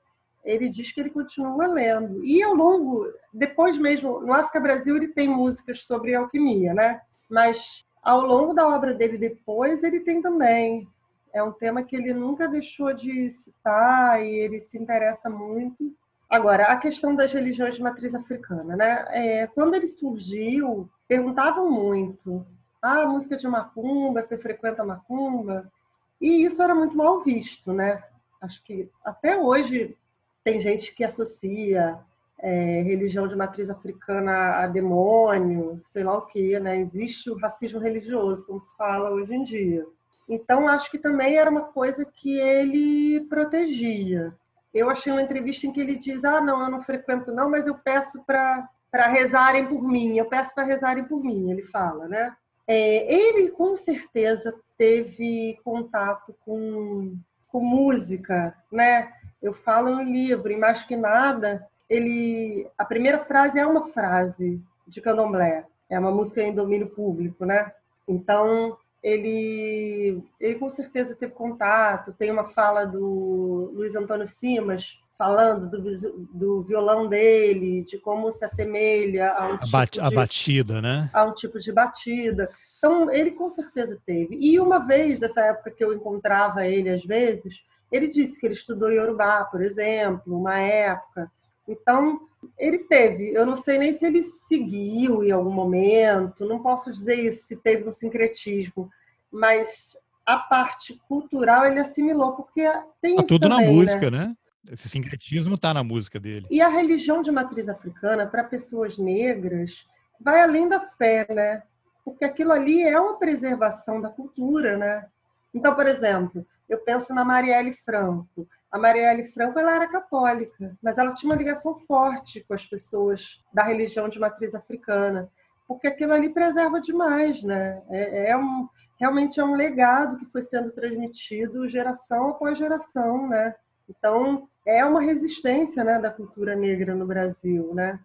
[0.44, 2.24] ele diz que ele continua lendo.
[2.24, 7.02] E ao longo, depois mesmo, no África Brasil ele tem músicas sobre alquimia, né?
[7.30, 10.88] Mas ao longo da obra dele depois ele tem também.
[11.34, 15.96] É um tema que ele nunca deixou de citar e ele se interessa muito.
[16.30, 19.06] Agora, a questão das religiões de matriz africana, né?
[19.10, 22.46] É, quando ele surgiu, perguntavam muito:
[22.84, 25.72] ah, música de macumba, você frequenta macumba?
[26.20, 28.04] E isso era muito mal visto, né?
[28.42, 29.98] Acho que até hoje
[30.44, 31.98] tem gente que associa
[32.40, 36.78] é, religião de matriz africana a demônio, sei lá o que, né?
[36.78, 39.86] Existe o racismo religioso, como se fala hoje em dia.
[40.28, 44.34] Então, acho que também era uma coisa que ele protegia.
[44.74, 47.66] Eu achei uma entrevista em que ele diz: Ah, não, eu não frequento, não, mas
[47.66, 48.68] eu peço para
[49.08, 50.18] rezarem por mim.
[50.18, 52.36] Eu peço para rezarem por mim, ele fala, né?
[52.68, 57.16] É, ele com certeza teve contato com,
[57.48, 59.12] com música, né?
[59.42, 64.62] Eu falo no livro, e mais que nada, ele a primeira frase é uma frase
[64.88, 67.72] de candomblé, é uma música em domínio público, né?
[68.08, 72.14] Então ele ele com certeza teve contato.
[72.14, 78.44] Tem uma fala do Luiz Antônio Simas falando do, do violão dele, de como se
[78.44, 81.10] assemelha a um a, tipo de, a batida, né?
[81.14, 82.50] A um tipo de batida.
[82.78, 84.36] Então, ele com certeza teve.
[84.36, 88.54] E uma vez, dessa época que eu encontrava ele às vezes, ele disse que ele
[88.54, 91.32] estudou Yorubá, por exemplo, uma época.
[91.66, 92.20] Então,
[92.60, 93.34] ele teve.
[93.34, 97.56] Eu não sei nem se ele seguiu em algum momento, não posso dizer isso, se
[97.56, 98.90] teve um sincretismo,
[99.32, 102.62] mas a parte cultural ele assimilou, porque
[103.02, 104.28] tem tá isso tudo também, na música, né?
[104.28, 104.36] né?
[104.72, 106.48] Esse sincretismo está na música dele.
[106.50, 109.86] E a religião de matriz africana, para pessoas negras,
[110.20, 111.64] vai além da fé, né?
[112.06, 115.06] Porque aquilo ali é uma preservação da cultura, né?
[115.54, 118.48] Então, por exemplo, eu penso na Marielle Franco.
[118.72, 123.40] A Marielle Franco ela era católica, mas ela tinha uma ligação forte com as pessoas
[123.54, 125.30] da religião de matriz africana,
[125.68, 127.82] porque aquilo ali preserva demais, né?
[127.90, 128.68] É, é um,
[129.00, 133.54] realmente é um legado que foi sendo transmitido geração após geração, né?
[133.90, 138.00] Então, é uma resistência né, da cultura negra no Brasil, né?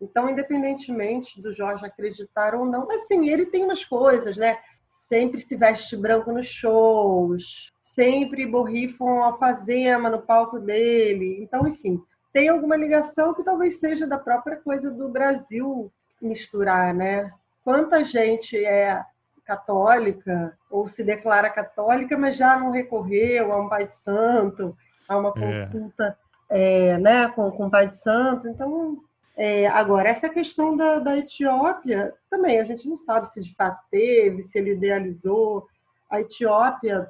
[0.00, 4.58] Então, independentemente do Jorge acreditar ou não, assim, ele tem umas coisas, né?
[4.88, 11.38] Sempre se veste branco nos shows, sempre borrifam alfazema no palco dele.
[11.42, 17.32] Então, enfim, tem alguma ligação que talvez seja da própria coisa do Brasil misturar, né?
[17.62, 19.02] Quanta gente é
[19.44, 24.76] católica ou se declara católica, mas já não recorreu a um pai santo,
[25.08, 25.40] a uma é.
[25.40, 26.18] consulta
[26.50, 26.90] é.
[26.92, 28.48] É, né, com, com o pai de santo.
[28.48, 28.98] Então,
[29.36, 33.80] é, agora, essa questão da, da Etiópia, também a gente não sabe se de fato
[33.90, 35.66] teve, se ele idealizou.
[36.08, 37.08] A Etiópia,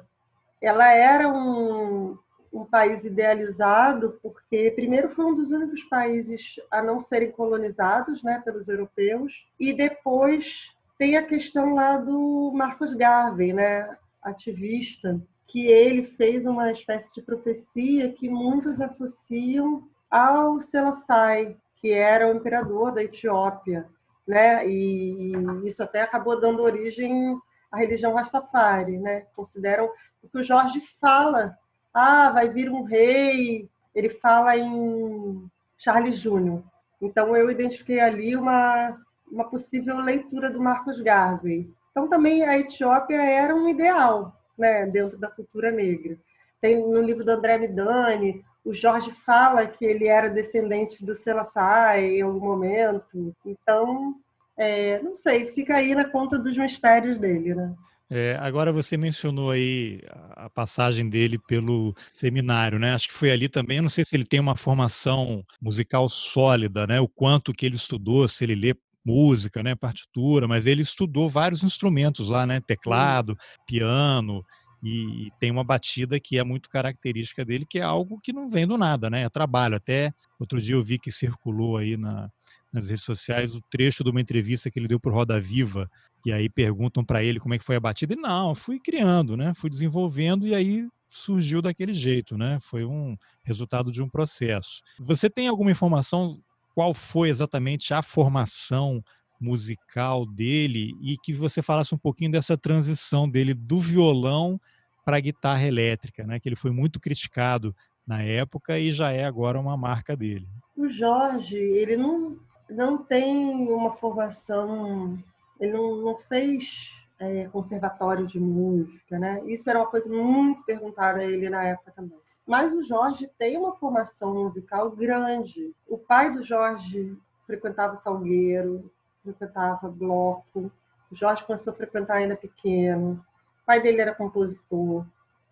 [0.61, 2.17] ela era um,
[2.51, 8.41] um país idealizado porque, primeiro, foi um dos únicos países a não serem colonizados né,
[8.43, 16.03] pelos europeus, e depois tem a questão lá do Marcos Garvey, né, ativista, que ele
[16.03, 23.03] fez uma espécie de profecia que muitos associam ao Selassie, que era o imperador da
[23.03, 23.87] Etiópia,
[24.27, 24.67] né?
[24.67, 25.33] E
[25.63, 27.39] isso até acabou dando origem
[27.71, 29.25] à religião Rastafari, né?
[29.35, 29.89] Consideram
[30.31, 31.57] que o Jorge fala,
[31.93, 36.63] ah, vai vir um rei, ele fala em Charles Júnior.
[37.01, 38.97] Então eu identifiquei ali uma
[39.31, 41.69] uma possível leitura do Marcos Garvey.
[41.91, 46.17] Então também a Etiópia era um ideal, né, dentro da cultura negra.
[46.61, 52.17] Tem no livro do André Midani, o Jorge fala que ele era descendente do Selassie
[52.17, 53.35] em algum momento.
[53.45, 54.15] Então,
[54.57, 57.75] é, não sei, fica aí na conta dos mistérios dele, né?
[58.09, 59.99] É, agora você mencionou aí
[60.35, 62.93] a passagem dele pelo seminário, né?
[62.93, 63.77] Acho que foi ali também.
[63.77, 66.99] Eu não sei se ele tem uma formação musical sólida, né?
[66.99, 68.75] O quanto que ele estudou, se ele lê
[69.05, 69.75] música, né?
[69.75, 72.59] Partitura, mas ele estudou vários instrumentos lá, né?
[72.59, 73.37] Teclado,
[73.67, 74.43] piano
[74.87, 78.67] e tem uma batida que é muito característica dele, que é algo que não vem
[78.67, 79.23] do nada, né?
[79.23, 79.75] É trabalho.
[79.75, 82.29] Até outro dia eu vi que circulou aí na,
[82.71, 85.89] nas redes sociais o trecho de uma entrevista que ele deu para Roda Viva,
[86.23, 88.13] e aí perguntam para ele como é que foi a batida.
[88.13, 89.53] E não, fui criando, né?
[89.55, 92.59] Fui desenvolvendo e aí surgiu daquele jeito, né?
[92.61, 94.81] Foi um resultado de um processo.
[94.99, 96.39] Você tem alguma informação
[96.75, 99.01] qual foi exatamente a formação
[99.39, 104.59] musical dele e que você falasse um pouquinho dessa transição dele do violão
[105.05, 106.39] para a guitarra elétrica, né?
[106.39, 107.73] Que ele foi muito criticado
[108.05, 110.47] na época e já é agora uma marca dele.
[110.75, 112.37] O Jorge, ele não,
[112.69, 115.17] não tem uma formação,
[115.59, 119.41] ele não, não fez é, conservatório de música, né?
[119.45, 122.24] Isso era uma coisa muito perguntada a ele na época também.
[122.45, 125.73] Mas o Jorge tem uma formação musical grande.
[125.87, 127.17] O pai do Jorge
[127.47, 128.91] frequentava Salgueiro,
[129.23, 130.71] frequentava bloco.
[131.11, 133.23] O Jorge começou a frequentar ainda pequeno.
[133.61, 135.05] O pai dele era compositor.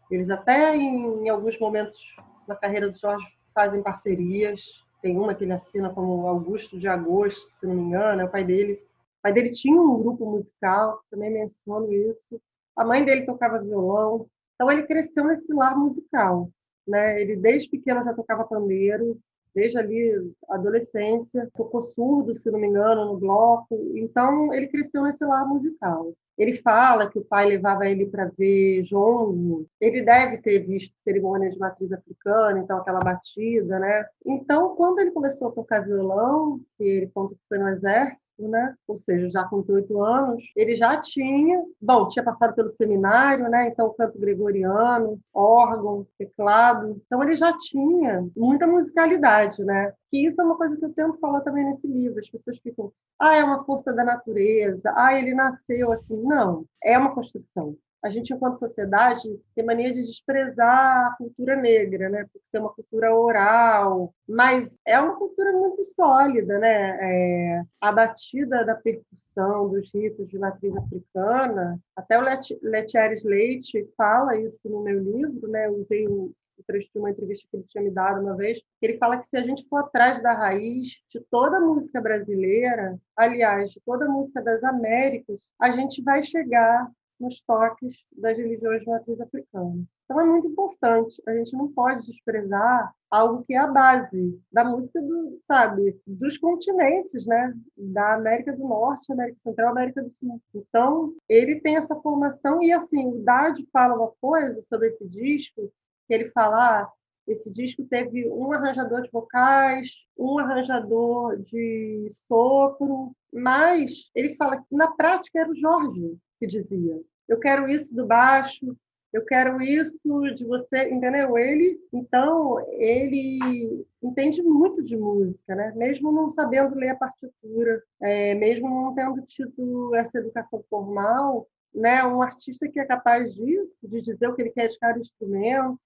[0.10, 2.16] Eles até em, em alguns momentos
[2.48, 4.84] na carreira do Jorge fazem parcerias.
[5.02, 8.30] Tem uma que ele assina como Augusto de Agosto, se não me engano, é o
[8.30, 8.74] pai dele.
[9.20, 12.40] O pai dele tinha um grupo musical, também menciono isso.
[12.76, 14.28] A mãe dele tocava violão.
[14.56, 16.50] Então ele cresceu nesse lar musical,
[16.88, 17.22] né?
[17.22, 19.20] Ele desde pequeno já tocava pandeiro,
[19.54, 23.76] desde ali adolescência, tocou surdo, se não me engano, no bloco.
[23.96, 26.14] Então ele cresceu nesse lar musical.
[26.38, 29.68] Ele fala que o pai levava ele para ver jongo.
[29.80, 34.06] Ele deve ter visto cerimônias de matriz africana, então aquela batida, né?
[34.26, 38.76] Então, quando ele começou a tocar violão, que ele conta que foi no exército, né?
[38.88, 43.68] Ou seja, já com 18 anos, ele já tinha, bom, tinha passado pelo seminário, né?
[43.68, 47.02] Então, canto gregoriano, órgão, teclado.
[47.06, 49.94] Então, ele já tinha muita musicalidade, né?
[50.14, 52.20] Que isso é uma coisa que eu tento falar também nesse livro.
[52.20, 56.22] As pessoas ficam, ah, é uma força da natureza, ah, ele nasceu assim.
[56.22, 57.76] Não, é uma construção.
[58.04, 59.24] A gente, enquanto sociedade,
[59.56, 62.28] tem mania de desprezar a cultura negra, né?
[62.32, 66.98] Por ser uma cultura oral, mas é uma cultura muito sólida, né?
[67.02, 72.24] É, a batida da percussão dos ritos de matriz africana, até o
[72.62, 75.68] Letieres Leite fala isso no meu livro, né?
[75.68, 76.32] Eu usei o
[76.68, 79.38] trecho de uma entrevista que ele tinha me dado uma vez, ele fala que se
[79.38, 84.10] a gente for atrás da raiz de toda a música brasileira, aliás, de toda a
[84.10, 89.84] música das Américas, a gente vai chegar nos toques das religiões de matriz africana.
[90.06, 94.64] Então é muito importante, a gente não pode desprezar algo que é a base da
[94.64, 97.54] música do, sabe, dos continentes, né?
[97.78, 100.42] Da América do Norte, América Central, América do Sul.
[100.54, 105.62] Então, ele tem essa formação e assim, o Dade fala uma coisa sobre esse disco
[105.62, 106.92] que ele fala, ah,
[107.28, 114.76] esse disco teve um arranjador de vocais, um arranjador de sopro, mas ele fala que
[114.76, 118.76] na prática era o Jorge que dizia: eu quero isso do baixo,
[119.14, 121.38] eu quero isso de você, entendeu?
[121.38, 125.72] Ele, então, ele entende muito de música, né?
[125.76, 132.04] Mesmo não sabendo ler a partitura, é, mesmo não tendo tido essa educação formal, né,
[132.06, 135.80] um artista que é capaz disso, de dizer o que ele quer de cada instrumento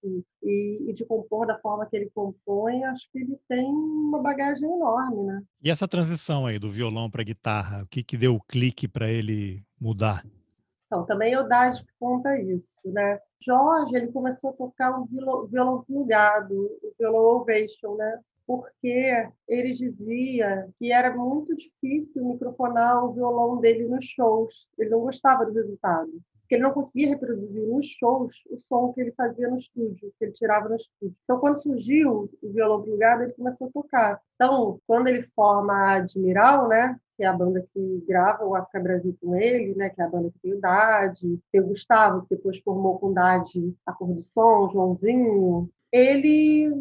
[0.43, 4.69] e, e, de compor da forma que ele compõe, acho que ele tem uma bagagem
[4.69, 5.41] enorme, né?
[5.61, 9.09] E essa transição aí do violão para guitarra, o que que deu o clique para
[9.09, 10.25] ele mudar?
[10.87, 13.19] Então, também é Dade que conta isso, né?
[13.45, 18.19] Jorge, ele começou a tocar um violão, violão plugado, o violão ovation, né?
[18.47, 24.67] Porque ele dizia que era muito difícil microfonar o violão dele nos shows.
[24.77, 26.11] Ele não gostava do resultado
[26.47, 30.23] porque ele não conseguia reproduzir nos shows o som que ele fazia no estúdio, que
[30.23, 31.13] ele tirava no estúdio.
[31.25, 34.21] Então, quando surgiu o violão plugado, ele começou a tocar.
[34.35, 38.79] Então, quando ele forma a Admiral, né, que é a banda que grava o África
[38.79, 42.21] Brasil com ele, né, que é a banda que tem o Dade, tem o Gustavo,
[42.21, 46.71] que depois formou com o Dade a Cor do Som, Joãozinho, ele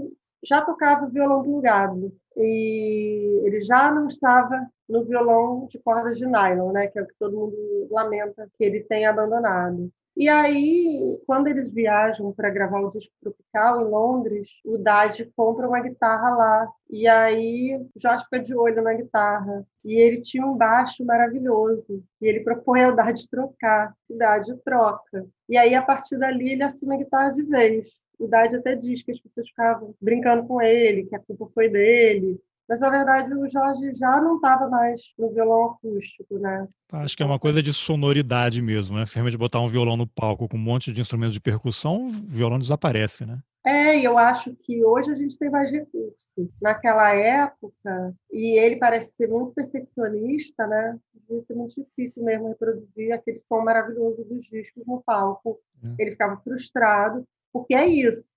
[0.47, 6.73] já tocava violão plugado e ele já não estava no violão de cordas de nylon,
[6.73, 9.91] né, que é o que todo mundo lamenta que ele tenha abandonado.
[10.17, 15.69] E aí, quando eles viajam para gravar o disco tropical em Londres, o Dade compra
[15.69, 16.69] uma guitarra lá.
[16.89, 19.67] E aí, o Jorge fica de olho na guitarra.
[19.85, 22.03] E ele tinha um baixo maravilhoso.
[22.19, 23.93] E ele propõe ao Dade trocar.
[24.09, 25.27] O Dade troca.
[25.51, 27.91] E aí, a partir dali, ele assume a guitarra de vez.
[28.19, 31.69] O Dade até diz que as pessoas ficavam brincando com ele, que a culpa foi
[31.69, 32.41] dele.
[32.69, 36.67] Mas, na verdade, o Jorge já não estava mais no violão acústico, né?
[36.93, 39.07] Acho que é uma coisa de sonoridade mesmo, né?
[39.07, 42.11] Se realmente botar um violão no palco com um monte de instrumentos de percussão, o
[42.11, 43.39] violão desaparece, né?
[43.65, 46.17] É, e eu acho que hoje a gente tem mais recursos.
[46.61, 50.99] Naquela época, e ele parece ser muito perfeccionista, né?
[51.15, 55.59] Devia ser muito difícil mesmo reproduzir aquele som maravilhoso dos discos no palco.
[55.83, 56.03] É.
[56.03, 58.31] Ele ficava frustrado, porque é isso.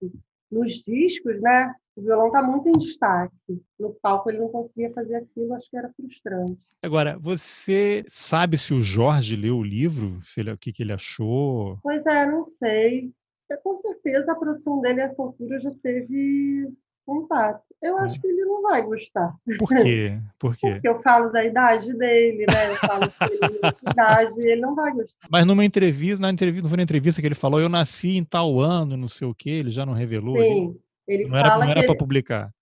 [0.52, 1.74] Nos discos, né?
[2.00, 3.36] o violão está muito em destaque.
[3.78, 6.58] No palco ele não conseguia fazer aquilo, acho que era frustrante.
[6.82, 10.20] Agora, você sabe se o Jorge leu o livro?
[10.24, 11.78] Se ele, o que, que ele achou?
[11.84, 13.12] Pois é, não sei.
[13.52, 16.72] É, com certeza a produção dele essa altura já teve
[17.10, 17.64] contato.
[17.82, 18.20] Eu acho é.
[18.20, 19.34] que ele não vai gostar.
[19.58, 20.20] Por quê?
[20.38, 20.72] Por quê?
[20.74, 22.72] Porque eu falo da idade dele, né?
[22.72, 25.28] Eu falo que ele idade, ele não vai gostar.
[25.30, 28.24] Mas numa entrevista, na entrevista, não foi na entrevista que ele falou, eu nasci em
[28.24, 30.38] tal ano, não sei o quê, ele já não revelou.
[30.38, 30.78] Sim.
[31.08, 32.54] Ele não era, não era para publicar.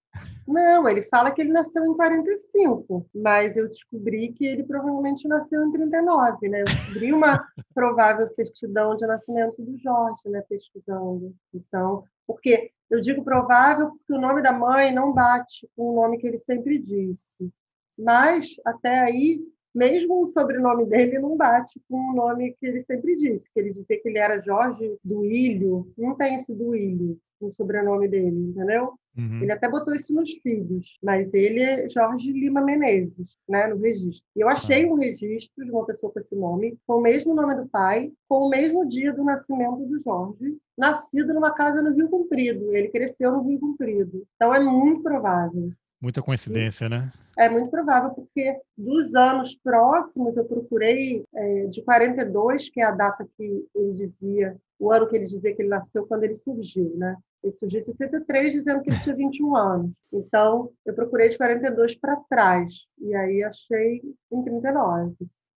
[0.47, 5.65] Não, ele fala que ele nasceu em 45, mas eu descobri que ele provavelmente nasceu
[5.67, 6.61] em 39, né?
[6.61, 7.45] Eu descobri uma
[7.75, 10.41] provável certidão de nascimento do Jorge, né?
[10.47, 11.35] Pesquisando.
[11.53, 16.17] Então, porque eu digo provável porque o nome da mãe não bate com o nome
[16.17, 17.51] que ele sempre disse.
[17.97, 19.41] Mas, até aí,
[19.77, 23.71] mesmo o sobrenome dele não bate com o nome que ele sempre disse, que ele
[23.71, 28.93] dizia que ele era Jorge Duílio, não tem esse Duílio o sobrenome dele, entendeu?
[29.17, 29.41] Uhum.
[29.41, 34.23] Ele até botou isso nos filhos, mas ele é Jorge Lima Menezes, né, no registro.
[34.35, 34.87] E eu achei ah.
[34.87, 38.45] um registro de uma pessoa com esse nome, com o mesmo nome do pai, com
[38.45, 42.75] o mesmo dia do nascimento do Jorge, nascido numa casa no Rio Comprido.
[42.75, 44.23] Ele cresceu no Rio Comprido.
[44.35, 45.71] Então é muito provável.
[46.01, 47.11] Muita coincidência, e né?
[47.37, 52.91] É muito provável, porque dos anos próximos eu procurei é, de 42, que é a
[52.91, 56.95] data que ele dizia, o ano que ele dizia que ele nasceu, quando ele surgiu,
[56.97, 57.15] né?
[57.43, 59.91] Ele surgiu em 63, dizendo que ele tinha 21 anos.
[60.11, 62.73] Então, eu procurei de 42 para trás.
[62.99, 65.15] E aí achei em 39.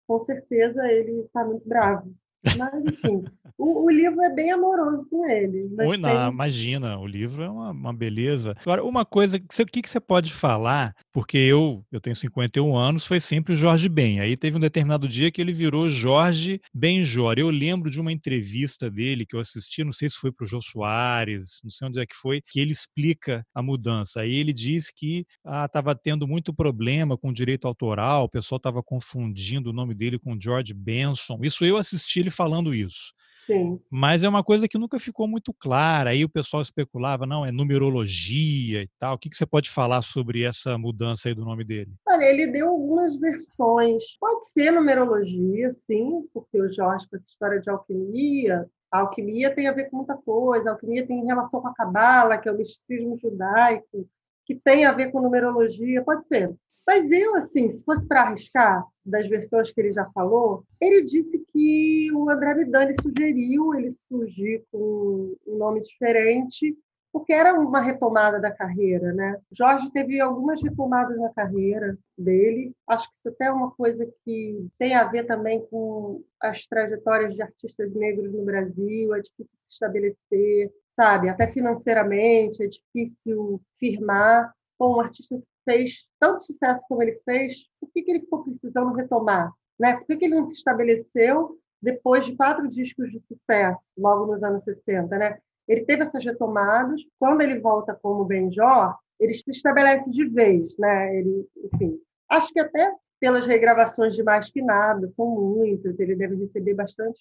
[0.06, 2.12] Com certeza ele está muito bravo.
[2.56, 3.24] Mas, enfim,
[3.58, 5.68] o, o, livro é bem amoroso com ele.
[5.80, 6.28] Oi, tem...
[6.28, 8.54] Imagina, o livro é uma, uma beleza.
[8.60, 10.94] Agora, uma coisa, o que, que você pode falar?
[11.12, 14.20] Porque eu, eu tenho 51 anos, foi sempre o Jorge Ben.
[14.20, 17.34] Aí teve um determinado dia que ele virou Jorge Benjor.
[17.36, 20.48] Eu lembro de uma entrevista dele que eu assisti, não sei se foi para o
[20.48, 24.20] Jô Soares, não sei onde é que foi, que ele explica a mudança.
[24.20, 25.26] Aí ele diz que
[25.64, 29.94] estava ah, tendo muito problema com o direito autoral, o pessoal estava confundindo o nome
[29.94, 31.38] dele com George Benson.
[31.42, 33.12] Isso eu assisti ele falando isso.
[33.40, 33.80] Sim.
[33.90, 36.10] Mas é uma coisa que nunca ficou muito clara.
[36.10, 39.14] Aí o pessoal especulava, não, é numerologia e tal.
[39.14, 41.92] O que, que você pode falar sobre essa mudança aí do nome dele?
[42.06, 44.04] Olha, ele deu algumas versões.
[44.20, 49.66] Pode ser numerologia, sim, porque o Jorge, com essa história de alquimia, a alquimia tem
[49.66, 50.68] a ver com muita coisa.
[50.68, 54.08] A alquimia tem relação com a cabala, que é o misticismo judaico,
[54.44, 56.04] que tem a ver com numerologia.
[56.04, 56.54] Pode ser.
[56.88, 61.38] Mas eu, assim, se fosse para arriscar, das versões que ele já falou, ele disse
[61.52, 66.74] que o André Midani sugeriu ele surgir com um nome diferente,
[67.12, 69.38] porque era uma retomada da carreira, né?
[69.52, 72.72] Jorge teve algumas retomadas na carreira dele.
[72.86, 77.34] Acho que isso até é uma coisa que tem a ver também com as trajetórias
[77.34, 79.14] de artistas negros no Brasil.
[79.14, 81.28] É difícil se estabelecer, sabe?
[81.28, 84.54] Até financeiramente é difícil firmar.
[84.78, 88.44] Bom, um artista que fez tanto sucesso como ele fez, por que, que ele ficou
[88.44, 89.52] precisando retomar?
[89.78, 89.96] Né?
[89.96, 94.42] Por que, que ele não se estabeleceu depois de quatro discos de sucesso, logo nos
[94.42, 95.16] anos 60?
[95.16, 95.38] Né?
[95.66, 97.00] Ele teve essas retomadas.
[97.18, 100.76] Quando ele volta como Benjor, ele se estabelece de vez.
[100.78, 101.16] Né?
[101.18, 106.36] Ele, enfim, acho que até pelas regravações de Mais Que Nada, são muitas, ele deve
[106.36, 107.20] receber bastante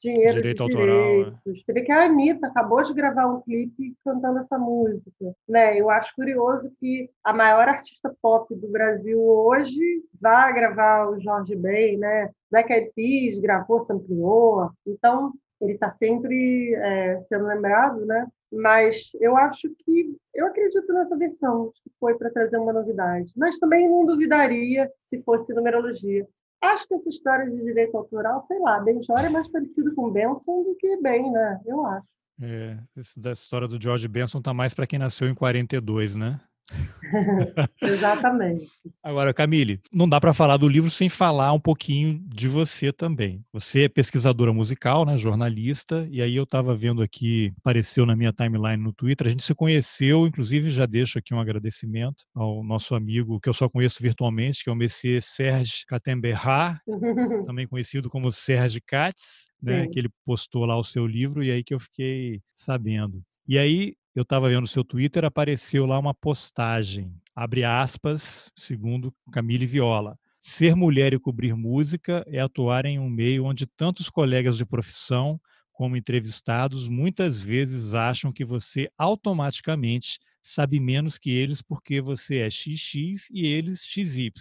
[0.00, 1.24] dinheiro Direito de autoral, é.
[1.24, 1.64] direitos.
[1.64, 5.34] Você vê que a Anitta acabou de gravar um clipe cantando essa música.
[5.48, 5.80] Né?
[5.80, 11.56] Eu acho curioso que a maior artista pop do Brasil hoje vai gravar o Jorge
[11.56, 12.30] Ben, né?
[12.50, 14.70] Black Eyed Peas gravou, sampleou.
[14.86, 18.26] Então, ele está sempre é, sendo lembrado, né?
[18.52, 23.32] Mas eu acho que eu acredito nessa versão que foi para trazer uma novidade.
[23.36, 26.26] Mas também não duvidaria se fosse numerologia.
[26.60, 30.64] Acho que essa história de direito autoral, sei lá, Benjor é mais parecido com Benson
[30.64, 31.60] do que bem, né?
[31.66, 32.06] Eu acho.
[32.40, 36.40] É, essa história do George Benson tá mais para quem nasceu em 42, né?
[37.82, 38.68] Exatamente.
[39.02, 43.42] Agora, Camille, não dá para falar do livro sem falar um pouquinho de você também.
[43.52, 48.32] Você é pesquisadora musical, né, jornalista, e aí eu estava vendo aqui, apareceu na minha
[48.32, 52.94] timeline no Twitter, a gente se conheceu, inclusive já deixo aqui um agradecimento ao nosso
[52.94, 56.80] amigo, que eu só conheço virtualmente, que é o Messier Serge Katemberra,
[57.46, 61.64] também conhecido como Serge Katz, né, que ele postou lá o seu livro, e aí
[61.64, 63.22] que eu fiquei sabendo.
[63.46, 69.14] E aí eu estava vendo o seu Twitter, apareceu lá uma postagem, abre aspas, segundo
[69.30, 70.18] Camille Viola.
[70.40, 75.40] Ser mulher e cobrir música é atuar em um meio onde tantos colegas de profissão
[75.72, 82.50] como entrevistados muitas vezes acham que você automaticamente sabe menos que eles porque você é
[82.50, 84.32] XX e eles XY.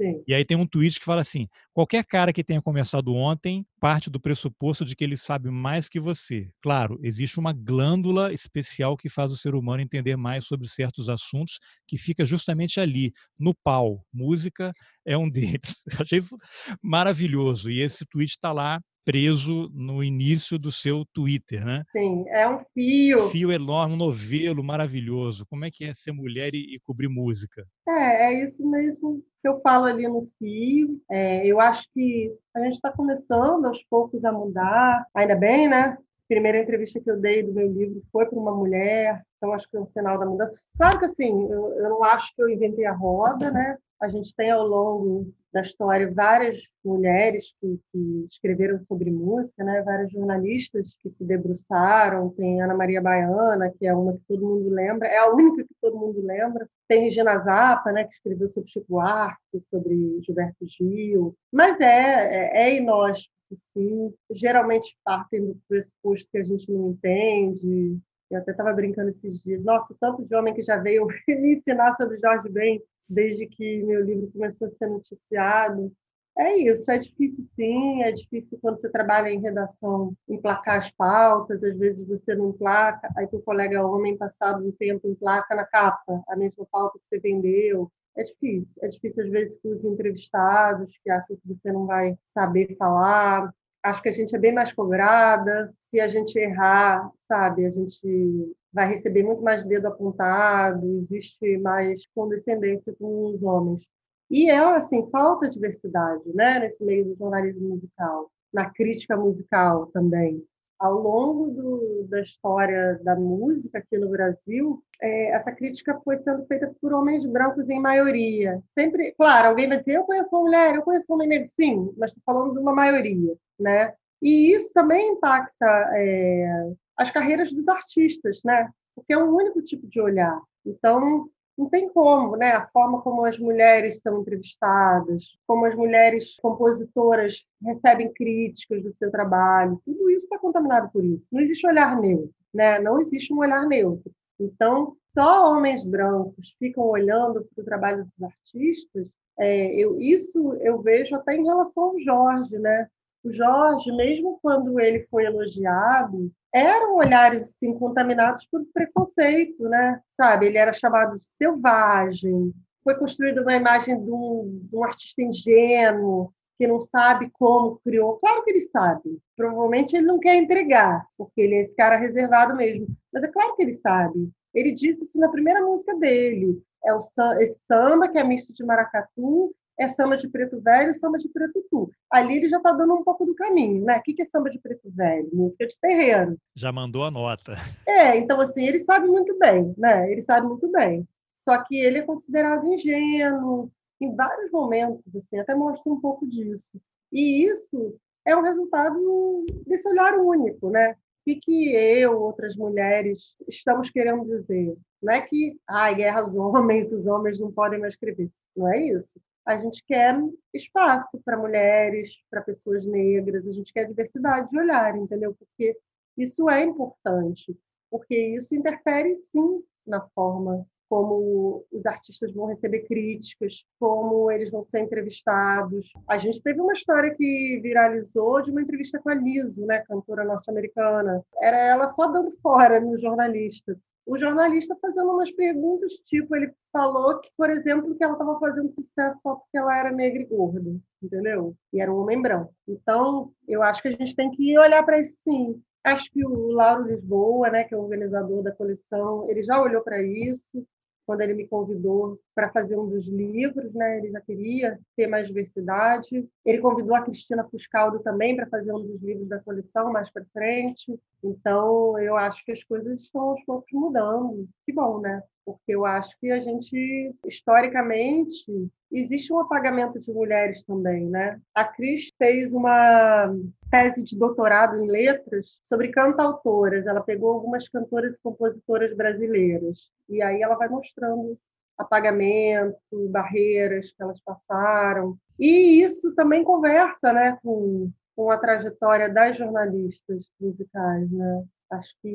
[0.00, 0.22] Sim.
[0.26, 4.08] E aí tem um tweet que fala assim: qualquer cara que tenha começado ontem parte
[4.08, 6.50] do pressuposto de que ele sabe mais que você.
[6.62, 11.58] Claro, existe uma glândula especial que faz o ser humano entender mais sobre certos assuntos,
[11.86, 14.04] que fica justamente ali, no pau.
[14.12, 14.72] Música
[15.04, 15.82] é um deles.
[15.90, 16.36] Eu achei isso
[16.80, 17.70] maravilhoso.
[17.70, 21.84] E esse tweet está lá preso no início do seu Twitter, né?
[21.92, 23.28] Sim, é um fio.
[23.30, 25.46] Fio enorme, um novelo maravilhoso.
[25.46, 27.66] Como é que é ser mulher e, e cobrir música?
[27.88, 31.00] É, é isso mesmo que eu falo ali no fio.
[31.10, 35.96] É, eu acho que a gente está começando aos poucos a mudar, ainda bem, né?
[36.28, 39.76] Primeira entrevista que eu dei do meu livro foi para uma mulher, então acho que
[39.76, 40.54] é um sinal da mudança.
[40.76, 43.76] Claro que assim, eu, eu não acho que eu inventei a roda, né?
[44.00, 49.82] A gente tem ao longo da história várias mulheres que, que, escreveram sobre música, né?
[49.82, 52.30] Várias jornalistas que se debruçaram.
[52.30, 55.74] Tem Ana Maria Baiana, que é uma que todo mundo lembra, é a única que
[55.80, 56.68] todo mundo lembra.
[56.88, 58.04] Tem Regina Zappa, né?
[58.04, 61.36] Que escreveu sobre Chico Buarque, sobre Gilberto Gil.
[61.52, 64.12] Mas é, é, é inóspito, sim.
[64.30, 67.98] Geralmente partem do pressuposto que a gente não entende.
[68.30, 69.62] Eu até estava brincando esses dias.
[69.62, 74.04] Nossa, tanto de homem que já veio me ensinar sobre Jorge Ben desde que meu
[74.04, 75.92] livro começou a ser noticiado.
[76.38, 81.62] É isso, é difícil sim, é difícil quando você trabalha em redação emplacar as pautas,
[81.62, 86.22] às vezes você não emplaca, aí teu colega homem, passado um tempo, emplaca na capa
[86.26, 87.92] a mesma pauta que você vendeu.
[88.16, 92.16] É difícil, é difícil às vezes com os entrevistados que acham que você não vai
[92.24, 93.52] saber falar,
[93.82, 95.74] acho que a gente é bem mais cobrada.
[95.78, 102.06] Se a gente errar, sabe, a gente vai receber muito mais dedo apontado, existe mais
[102.14, 103.82] condescendência com os homens.
[104.30, 110.42] E é, assim, falta diversidade, né, nesse meio do jornalismo musical, na crítica musical também.
[110.82, 116.44] Ao longo do, da história da música aqui no Brasil, é, essa crítica foi sendo
[116.46, 118.60] feita por homens brancos em maioria.
[118.68, 121.94] Sempre, claro, alguém vai dizer, eu conheço uma mulher, eu conheço um homem negro, sim,
[121.96, 123.94] mas estou falando de uma maioria né?
[124.20, 128.68] E isso também impacta é, as carreiras dos artistas, né?
[128.96, 130.36] Porque é um único tipo de olhar.
[130.66, 132.52] Então, não tem como, né?
[132.52, 139.10] A forma como as mulheres são entrevistadas, como as mulheres compositoras recebem críticas do seu
[139.10, 141.28] trabalho, tudo isso está contaminado por isso.
[141.30, 142.78] Não existe olhar neutro, né?
[142.78, 144.10] Não existe um olhar neutro.
[144.40, 149.06] Então, só homens brancos ficam olhando para o trabalho dos artistas.
[149.38, 152.88] É, eu, isso eu vejo até em relação ao Jorge, né?
[153.24, 160.00] o Jorge, mesmo quando ele foi elogiado, eram olhares assim, contaminados por preconceito, né?
[160.10, 160.46] Sabe?
[160.46, 162.52] Ele era chamado de selvagem.
[162.84, 168.18] Foi construída uma imagem de um, de um artista ingênuo que não sabe como criou.
[168.18, 169.18] Claro que ele sabe.
[169.36, 172.86] Provavelmente ele não quer entregar, porque ele é esse cara reservado mesmo.
[173.12, 174.30] Mas é claro que ele sabe.
[174.54, 176.62] Ele disse isso na primeira música dele.
[176.84, 176.98] É o
[177.40, 181.28] esse samba que é misto de maracatu é samba de preto velho e samba de
[181.28, 181.90] preto tu.
[182.10, 183.98] Ali ele já está dando um pouco do caminho, né?
[183.98, 185.28] O que é samba de preto velho?
[185.32, 186.36] Música de terreiro.
[186.54, 187.54] Já mandou a nota.
[187.86, 190.10] É, então assim, ele sabe muito bem, né?
[190.10, 191.06] Ele sabe muito bem.
[191.34, 193.70] Só que ele é considerado ingênuo
[194.00, 196.70] em vários momentos, assim, até mostra um pouco disso.
[197.12, 200.92] E isso é um resultado desse olhar único, né?
[200.92, 204.76] O que, que eu, outras mulheres, estamos querendo dizer?
[205.02, 208.30] Não é que, ai, guerra aos homens, os homens não podem mais escrever.
[208.56, 209.12] Não é isso
[209.44, 210.16] A gente quer
[210.54, 215.34] espaço para mulheres, para pessoas negras, a gente quer diversidade de olhar, entendeu?
[215.34, 215.76] Porque
[216.16, 217.56] isso é importante,
[217.90, 224.62] porque isso interfere sim na forma como os artistas vão receber críticas, como eles vão
[224.62, 225.90] ser entrevistados.
[226.06, 230.22] A gente teve uma história que viralizou de uma entrevista com a Liso, né, cantora
[230.22, 231.24] norte-americana.
[231.40, 233.74] Era ela só dando fora no jornalista.
[234.04, 238.68] O jornalista fazendo umas perguntas, tipo, ele falou que, por exemplo, que ela estava fazendo
[238.68, 241.56] sucesso só porque ela era negra e gorda, entendeu?
[241.72, 242.52] E era um homem branco.
[242.66, 245.62] Então, eu acho que a gente tem que olhar para isso sim.
[245.84, 249.82] Acho que o Lauro Lisboa, né, que é o organizador da coleção, ele já olhou
[249.82, 250.66] para isso
[251.06, 253.98] quando ele me convidou para fazer um dos livros, né?
[253.98, 256.28] Ele já queria ter mais diversidade.
[256.44, 260.24] Ele convidou a Cristina Fuscaldo também para fazer um dos livros da coleção mais para
[260.32, 260.98] frente.
[261.22, 264.48] Então, eu acho que as coisas estão aos poucos mudando.
[264.64, 265.22] Que bom, né?
[265.44, 268.44] Porque eu acho que a gente, historicamente,
[268.92, 271.40] existe um apagamento de mulheres também, né?
[271.54, 273.34] A Cris fez uma
[273.70, 276.86] tese de doutorado em letras sobre cantautoras.
[276.86, 279.90] Ela pegou algumas cantoras e compositoras brasileiras.
[280.12, 281.38] E aí ela vai mostrando
[281.78, 282.78] apagamento,
[283.10, 285.16] barreiras que elas passaram.
[285.38, 291.10] E isso também conversa né, com, com a trajetória das jornalistas musicais.
[291.10, 291.44] Né?
[291.70, 292.08] Acho que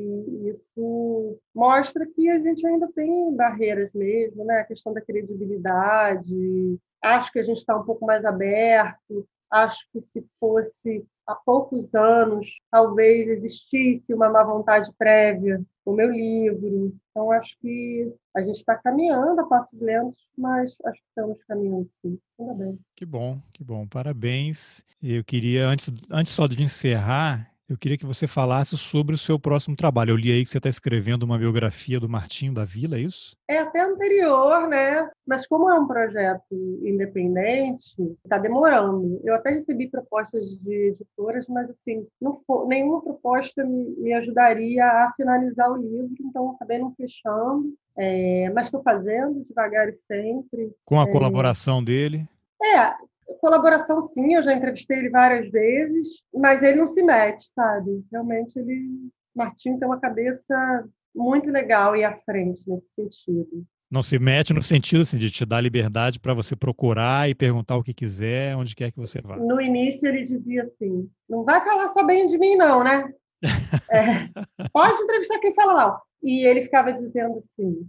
[0.48, 4.60] isso mostra que a gente ainda tem barreiras mesmo, né?
[4.60, 6.78] a questão da credibilidade.
[7.02, 9.26] Acho que a gente está um pouco mais aberto.
[9.50, 16.10] Acho que se fosse há poucos anos, talvez existisse uma má vontade prévia o meu
[16.10, 16.94] livro.
[17.10, 21.88] Então, acho que a gente está caminhando a passos lentos, mas acho que estamos caminhando
[21.92, 22.18] sim.
[22.40, 22.78] Ainda bem.
[22.96, 23.86] Que bom, que bom.
[23.86, 24.84] Parabéns.
[25.02, 29.38] Eu queria, antes, antes só de encerrar, eu queria que você falasse sobre o seu
[29.38, 30.12] próximo trabalho.
[30.12, 33.36] Eu li aí que você está escrevendo uma biografia do Martinho da Vila, é isso?
[33.46, 35.08] É até anterior, né?
[35.26, 37.94] Mas como é um projeto independente,
[38.24, 39.20] está demorando.
[39.22, 45.12] Eu até recebi propostas de editoras, mas assim, não for, nenhuma proposta me ajudaria a
[45.14, 47.74] finalizar o livro, então acabei não fechando.
[47.96, 50.72] É, mas estou fazendo devagar e sempre.
[50.86, 52.26] Com a é, colaboração dele?
[52.62, 52.94] É,
[53.40, 58.04] Colaboração, sim, eu já entrevistei ele várias vezes, mas ele não se mete, sabe?
[58.10, 63.66] Realmente, ele, Martinho tem uma cabeça muito legal e à frente nesse sentido.
[63.90, 67.76] Não se mete no sentido assim, de te dar liberdade para você procurar e perguntar
[67.76, 69.36] o que quiser, onde quer que você vá.
[69.36, 73.10] No início ele dizia assim: não vai falar só bem de mim, não, né?
[73.90, 74.28] é,
[74.72, 76.02] pode entrevistar quem fala mal.
[76.22, 77.88] E ele ficava dizendo assim: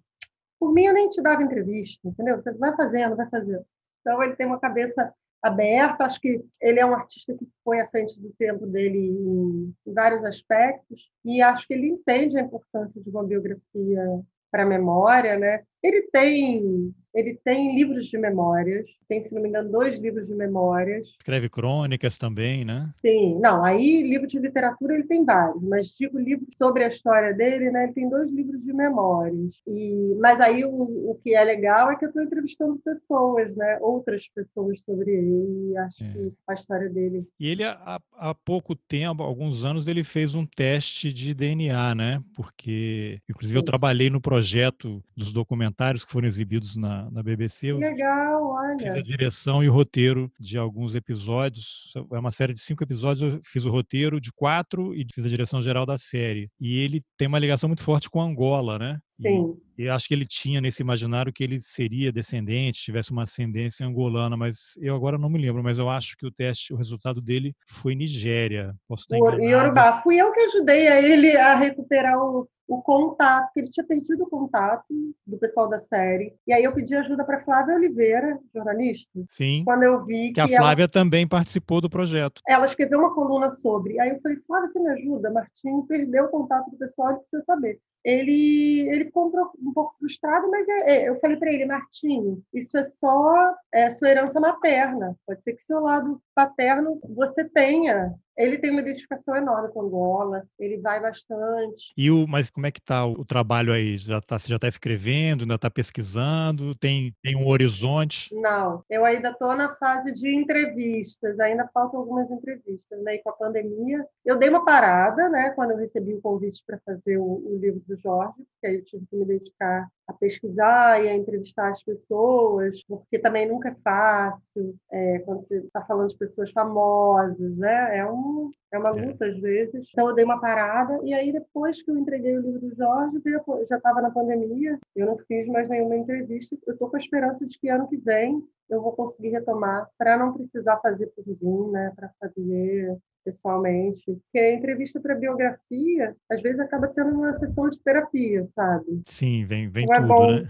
[0.57, 2.37] por mim eu nem te dava entrevista, entendeu?
[2.37, 3.65] Você vai fazendo, vai fazendo.
[3.99, 6.05] Então ele tem uma cabeça aberta.
[6.05, 9.93] Acho que ele é um artista que foi à frente do tempo dele em, em
[9.93, 14.21] vários aspectos e acho que ele entende a importância de uma biografia
[14.51, 15.63] para a memória, né?
[15.83, 20.35] Ele tem ele tem livros de memórias, tem, se não me engano, dois livros de
[20.35, 21.07] memórias.
[21.17, 22.93] Escreve crônicas também, né?
[22.97, 27.33] Sim, não, aí livro de literatura ele tem vários, mas digo livro sobre a história
[27.33, 27.85] dele, né?
[27.85, 29.55] Ele tem dois livros de memórias.
[29.67, 33.79] E, mas aí o, o que é legal é que eu estou entrevistando pessoas, né?
[33.81, 36.11] Outras pessoas sobre ele, e acho é.
[36.11, 37.27] que a história dele.
[37.39, 42.23] E ele, há, há pouco tempo, alguns anos, ele fez um teste de DNA, né?
[42.35, 43.59] Porque, inclusive, Sim.
[43.59, 45.68] eu trabalhei no projeto dos documentários
[46.05, 47.67] que foram exibidos na na, BBC.
[47.67, 48.77] Eu Legal, olha.
[48.79, 51.93] Fiz a direção e o roteiro de alguns episódios.
[52.11, 53.33] É uma série de cinco episódios.
[53.33, 56.49] Eu fiz o roteiro de quatro e fiz a direção geral da série.
[56.59, 58.99] E ele tem uma ligação muito forte com Angola, né?
[59.21, 59.57] Sim.
[59.77, 63.85] E, e acho que ele tinha nesse imaginário que ele seria descendente, tivesse uma ascendência
[63.85, 67.21] angolana, mas eu agora não me lembro, mas eu acho que o teste, o resultado
[67.21, 68.75] dele foi Nigéria.
[68.87, 69.41] Posso estar enganado.
[69.41, 70.01] Yorubá.
[70.01, 74.23] Fui eu que ajudei a ele a recuperar o, o contato, porque ele tinha perdido
[74.23, 74.85] o contato
[75.25, 76.35] do pessoal da série.
[76.45, 79.19] E aí eu pedi ajuda para Flávia Oliveira, jornalista.
[79.29, 79.63] Sim.
[79.65, 80.89] Quando eu vi que, que a Flávia ela...
[80.89, 82.41] também participou do projeto.
[82.47, 83.99] Ela escreveu uma coluna sobre.
[83.99, 85.31] Aí eu falei, Flávia, você me ajuda?
[85.31, 89.95] Martim perdeu o contato do pessoal, ele precisa saber ele, ele ficou um, um pouco
[89.99, 94.39] frustrado, mas é, é, eu falei para ele, Martinho, isso é só é, sua herança
[94.39, 95.17] materna.
[95.25, 98.13] Pode ser que seu lado paterno você tenha.
[98.39, 101.93] Ele tem uma identificação enorme com Angola, ele vai bastante.
[101.97, 103.97] E o, mas como é que está o, o, trabalho aí?
[103.97, 106.73] Já tá, você já está escrevendo, ainda está pesquisando?
[106.75, 108.33] Tem, tem um horizonte?
[108.33, 113.03] Não, eu ainda estou na fase de entrevistas, ainda faltam algumas entrevistas.
[113.03, 113.15] Né?
[113.15, 115.49] E com a pandemia, eu dei uma parada, né?
[115.49, 118.85] Quando eu recebi o convite para fazer o, o livro do Jorge, porque aí eu
[118.85, 123.75] tive que me dedicar a pesquisar e a entrevistar as pessoas, porque também nunca é
[123.83, 127.99] fácil é, quando você está falando de pessoas famosas, né?
[127.99, 129.05] É, um, é uma é.
[129.05, 129.87] luta às vezes.
[129.91, 133.21] Então eu dei uma parada e aí depois que eu entreguei o livro do Jorge,
[133.69, 136.57] já estava na pandemia, eu não fiz mais nenhuma entrevista.
[136.65, 140.17] Eu estou com a esperança de que ano que vem eu vou conseguir retomar para
[140.17, 141.91] não precisar fazer por Zoom, né?
[141.95, 144.03] Para fazer pessoalmente.
[144.05, 149.01] Porque a entrevista para biografia, às vezes, acaba sendo uma sessão de terapia, sabe?
[149.07, 150.49] Sim, vem, vem é tudo, bom, né?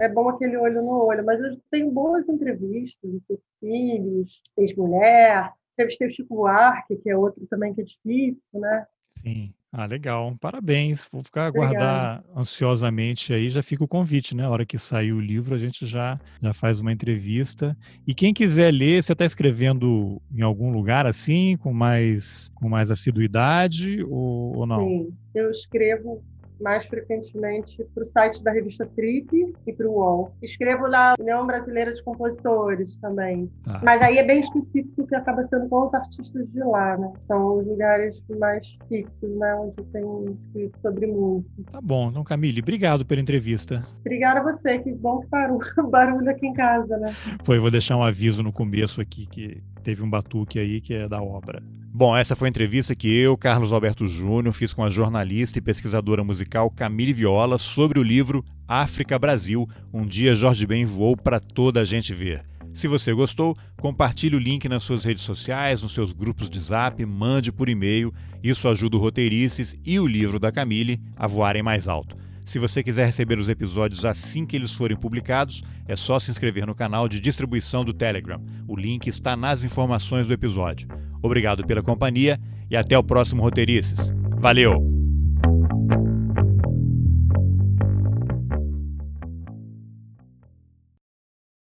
[0.00, 6.06] É bom aquele olho no olho, mas eu tenho boas entrevistas, seus filhos, ex-mulher, entrevistei
[6.06, 8.86] o Chico Buarque, que é outro também que é difícil, né?
[9.16, 9.52] Sim.
[9.70, 10.34] Ah, legal.
[10.40, 11.06] Parabéns.
[11.12, 13.48] Vou ficar aguardar ansiosamente aí.
[13.48, 14.44] Já fica o convite, né?
[14.44, 17.76] A hora que sair o livro, a gente já, já faz uma entrevista.
[18.06, 22.90] E quem quiser ler, você está escrevendo em algum lugar assim, com mais, com mais
[22.90, 24.80] assiduidade ou, ou não?
[24.80, 26.22] Sim, eu escrevo
[26.60, 30.32] mais frequentemente para o site da revista Trip e para o UOL.
[30.42, 33.50] Escrevo na União Brasileira de Compositores também.
[33.62, 33.80] Tá.
[33.84, 37.12] Mas aí é bem específico que acaba sendo com os artistas de lá, né?
[37.20, 39.54] São os lugares mais fixos, né?
[39.54, 41.54] Onde tem escrito sobre música.
[41.72, 42.10] Tá bom.
[42.10, 43.86] Então, Camille, obrigado pela entrevista.
[44.00, 44.78] Obrigada a você.
[44.78, 47.14] Que bom que parou o barulho aqui em casa, né?
[47.44, 51.08] Foi, vou deixar um aviso no começo aqui que teve um batuque aí que é
[51.08, 51.62] da obra.
[51.90, 55.62] Bom, essa foi a entrevista que eu, Carlos Alberto Júnior, fiz com a jornalista e
[55.62, 61.38] pesquisadora musical Camille Viola sobre o livro África Brasil, um dia Jorge Ben voou para
[61.38, 62.42] toda a gente ver.
[62.72, 67.04] Se você gostou, compartilhe o link nas suas redes sociais, nos seus grupos de zap,
[67.04, 68.12] mande por e-mail.
[68.42, 72.16] Isso ajuda o Roteirices e o livro da Camille a voarem mais alto.
[72.44, 76.66] Se você quiser receber os episódios assim que eles forem publicados, é só se inscrever
[76.66, 78.40] no canal de distribuição do Telegram.
[78.66, 80.88] O link está nas informações do episódio.
[81.22, 82.40] Obrigado pela companhia
[82.70, 84.14] e até o próximo Roteirices.
[84.38, 84.97] Valeu!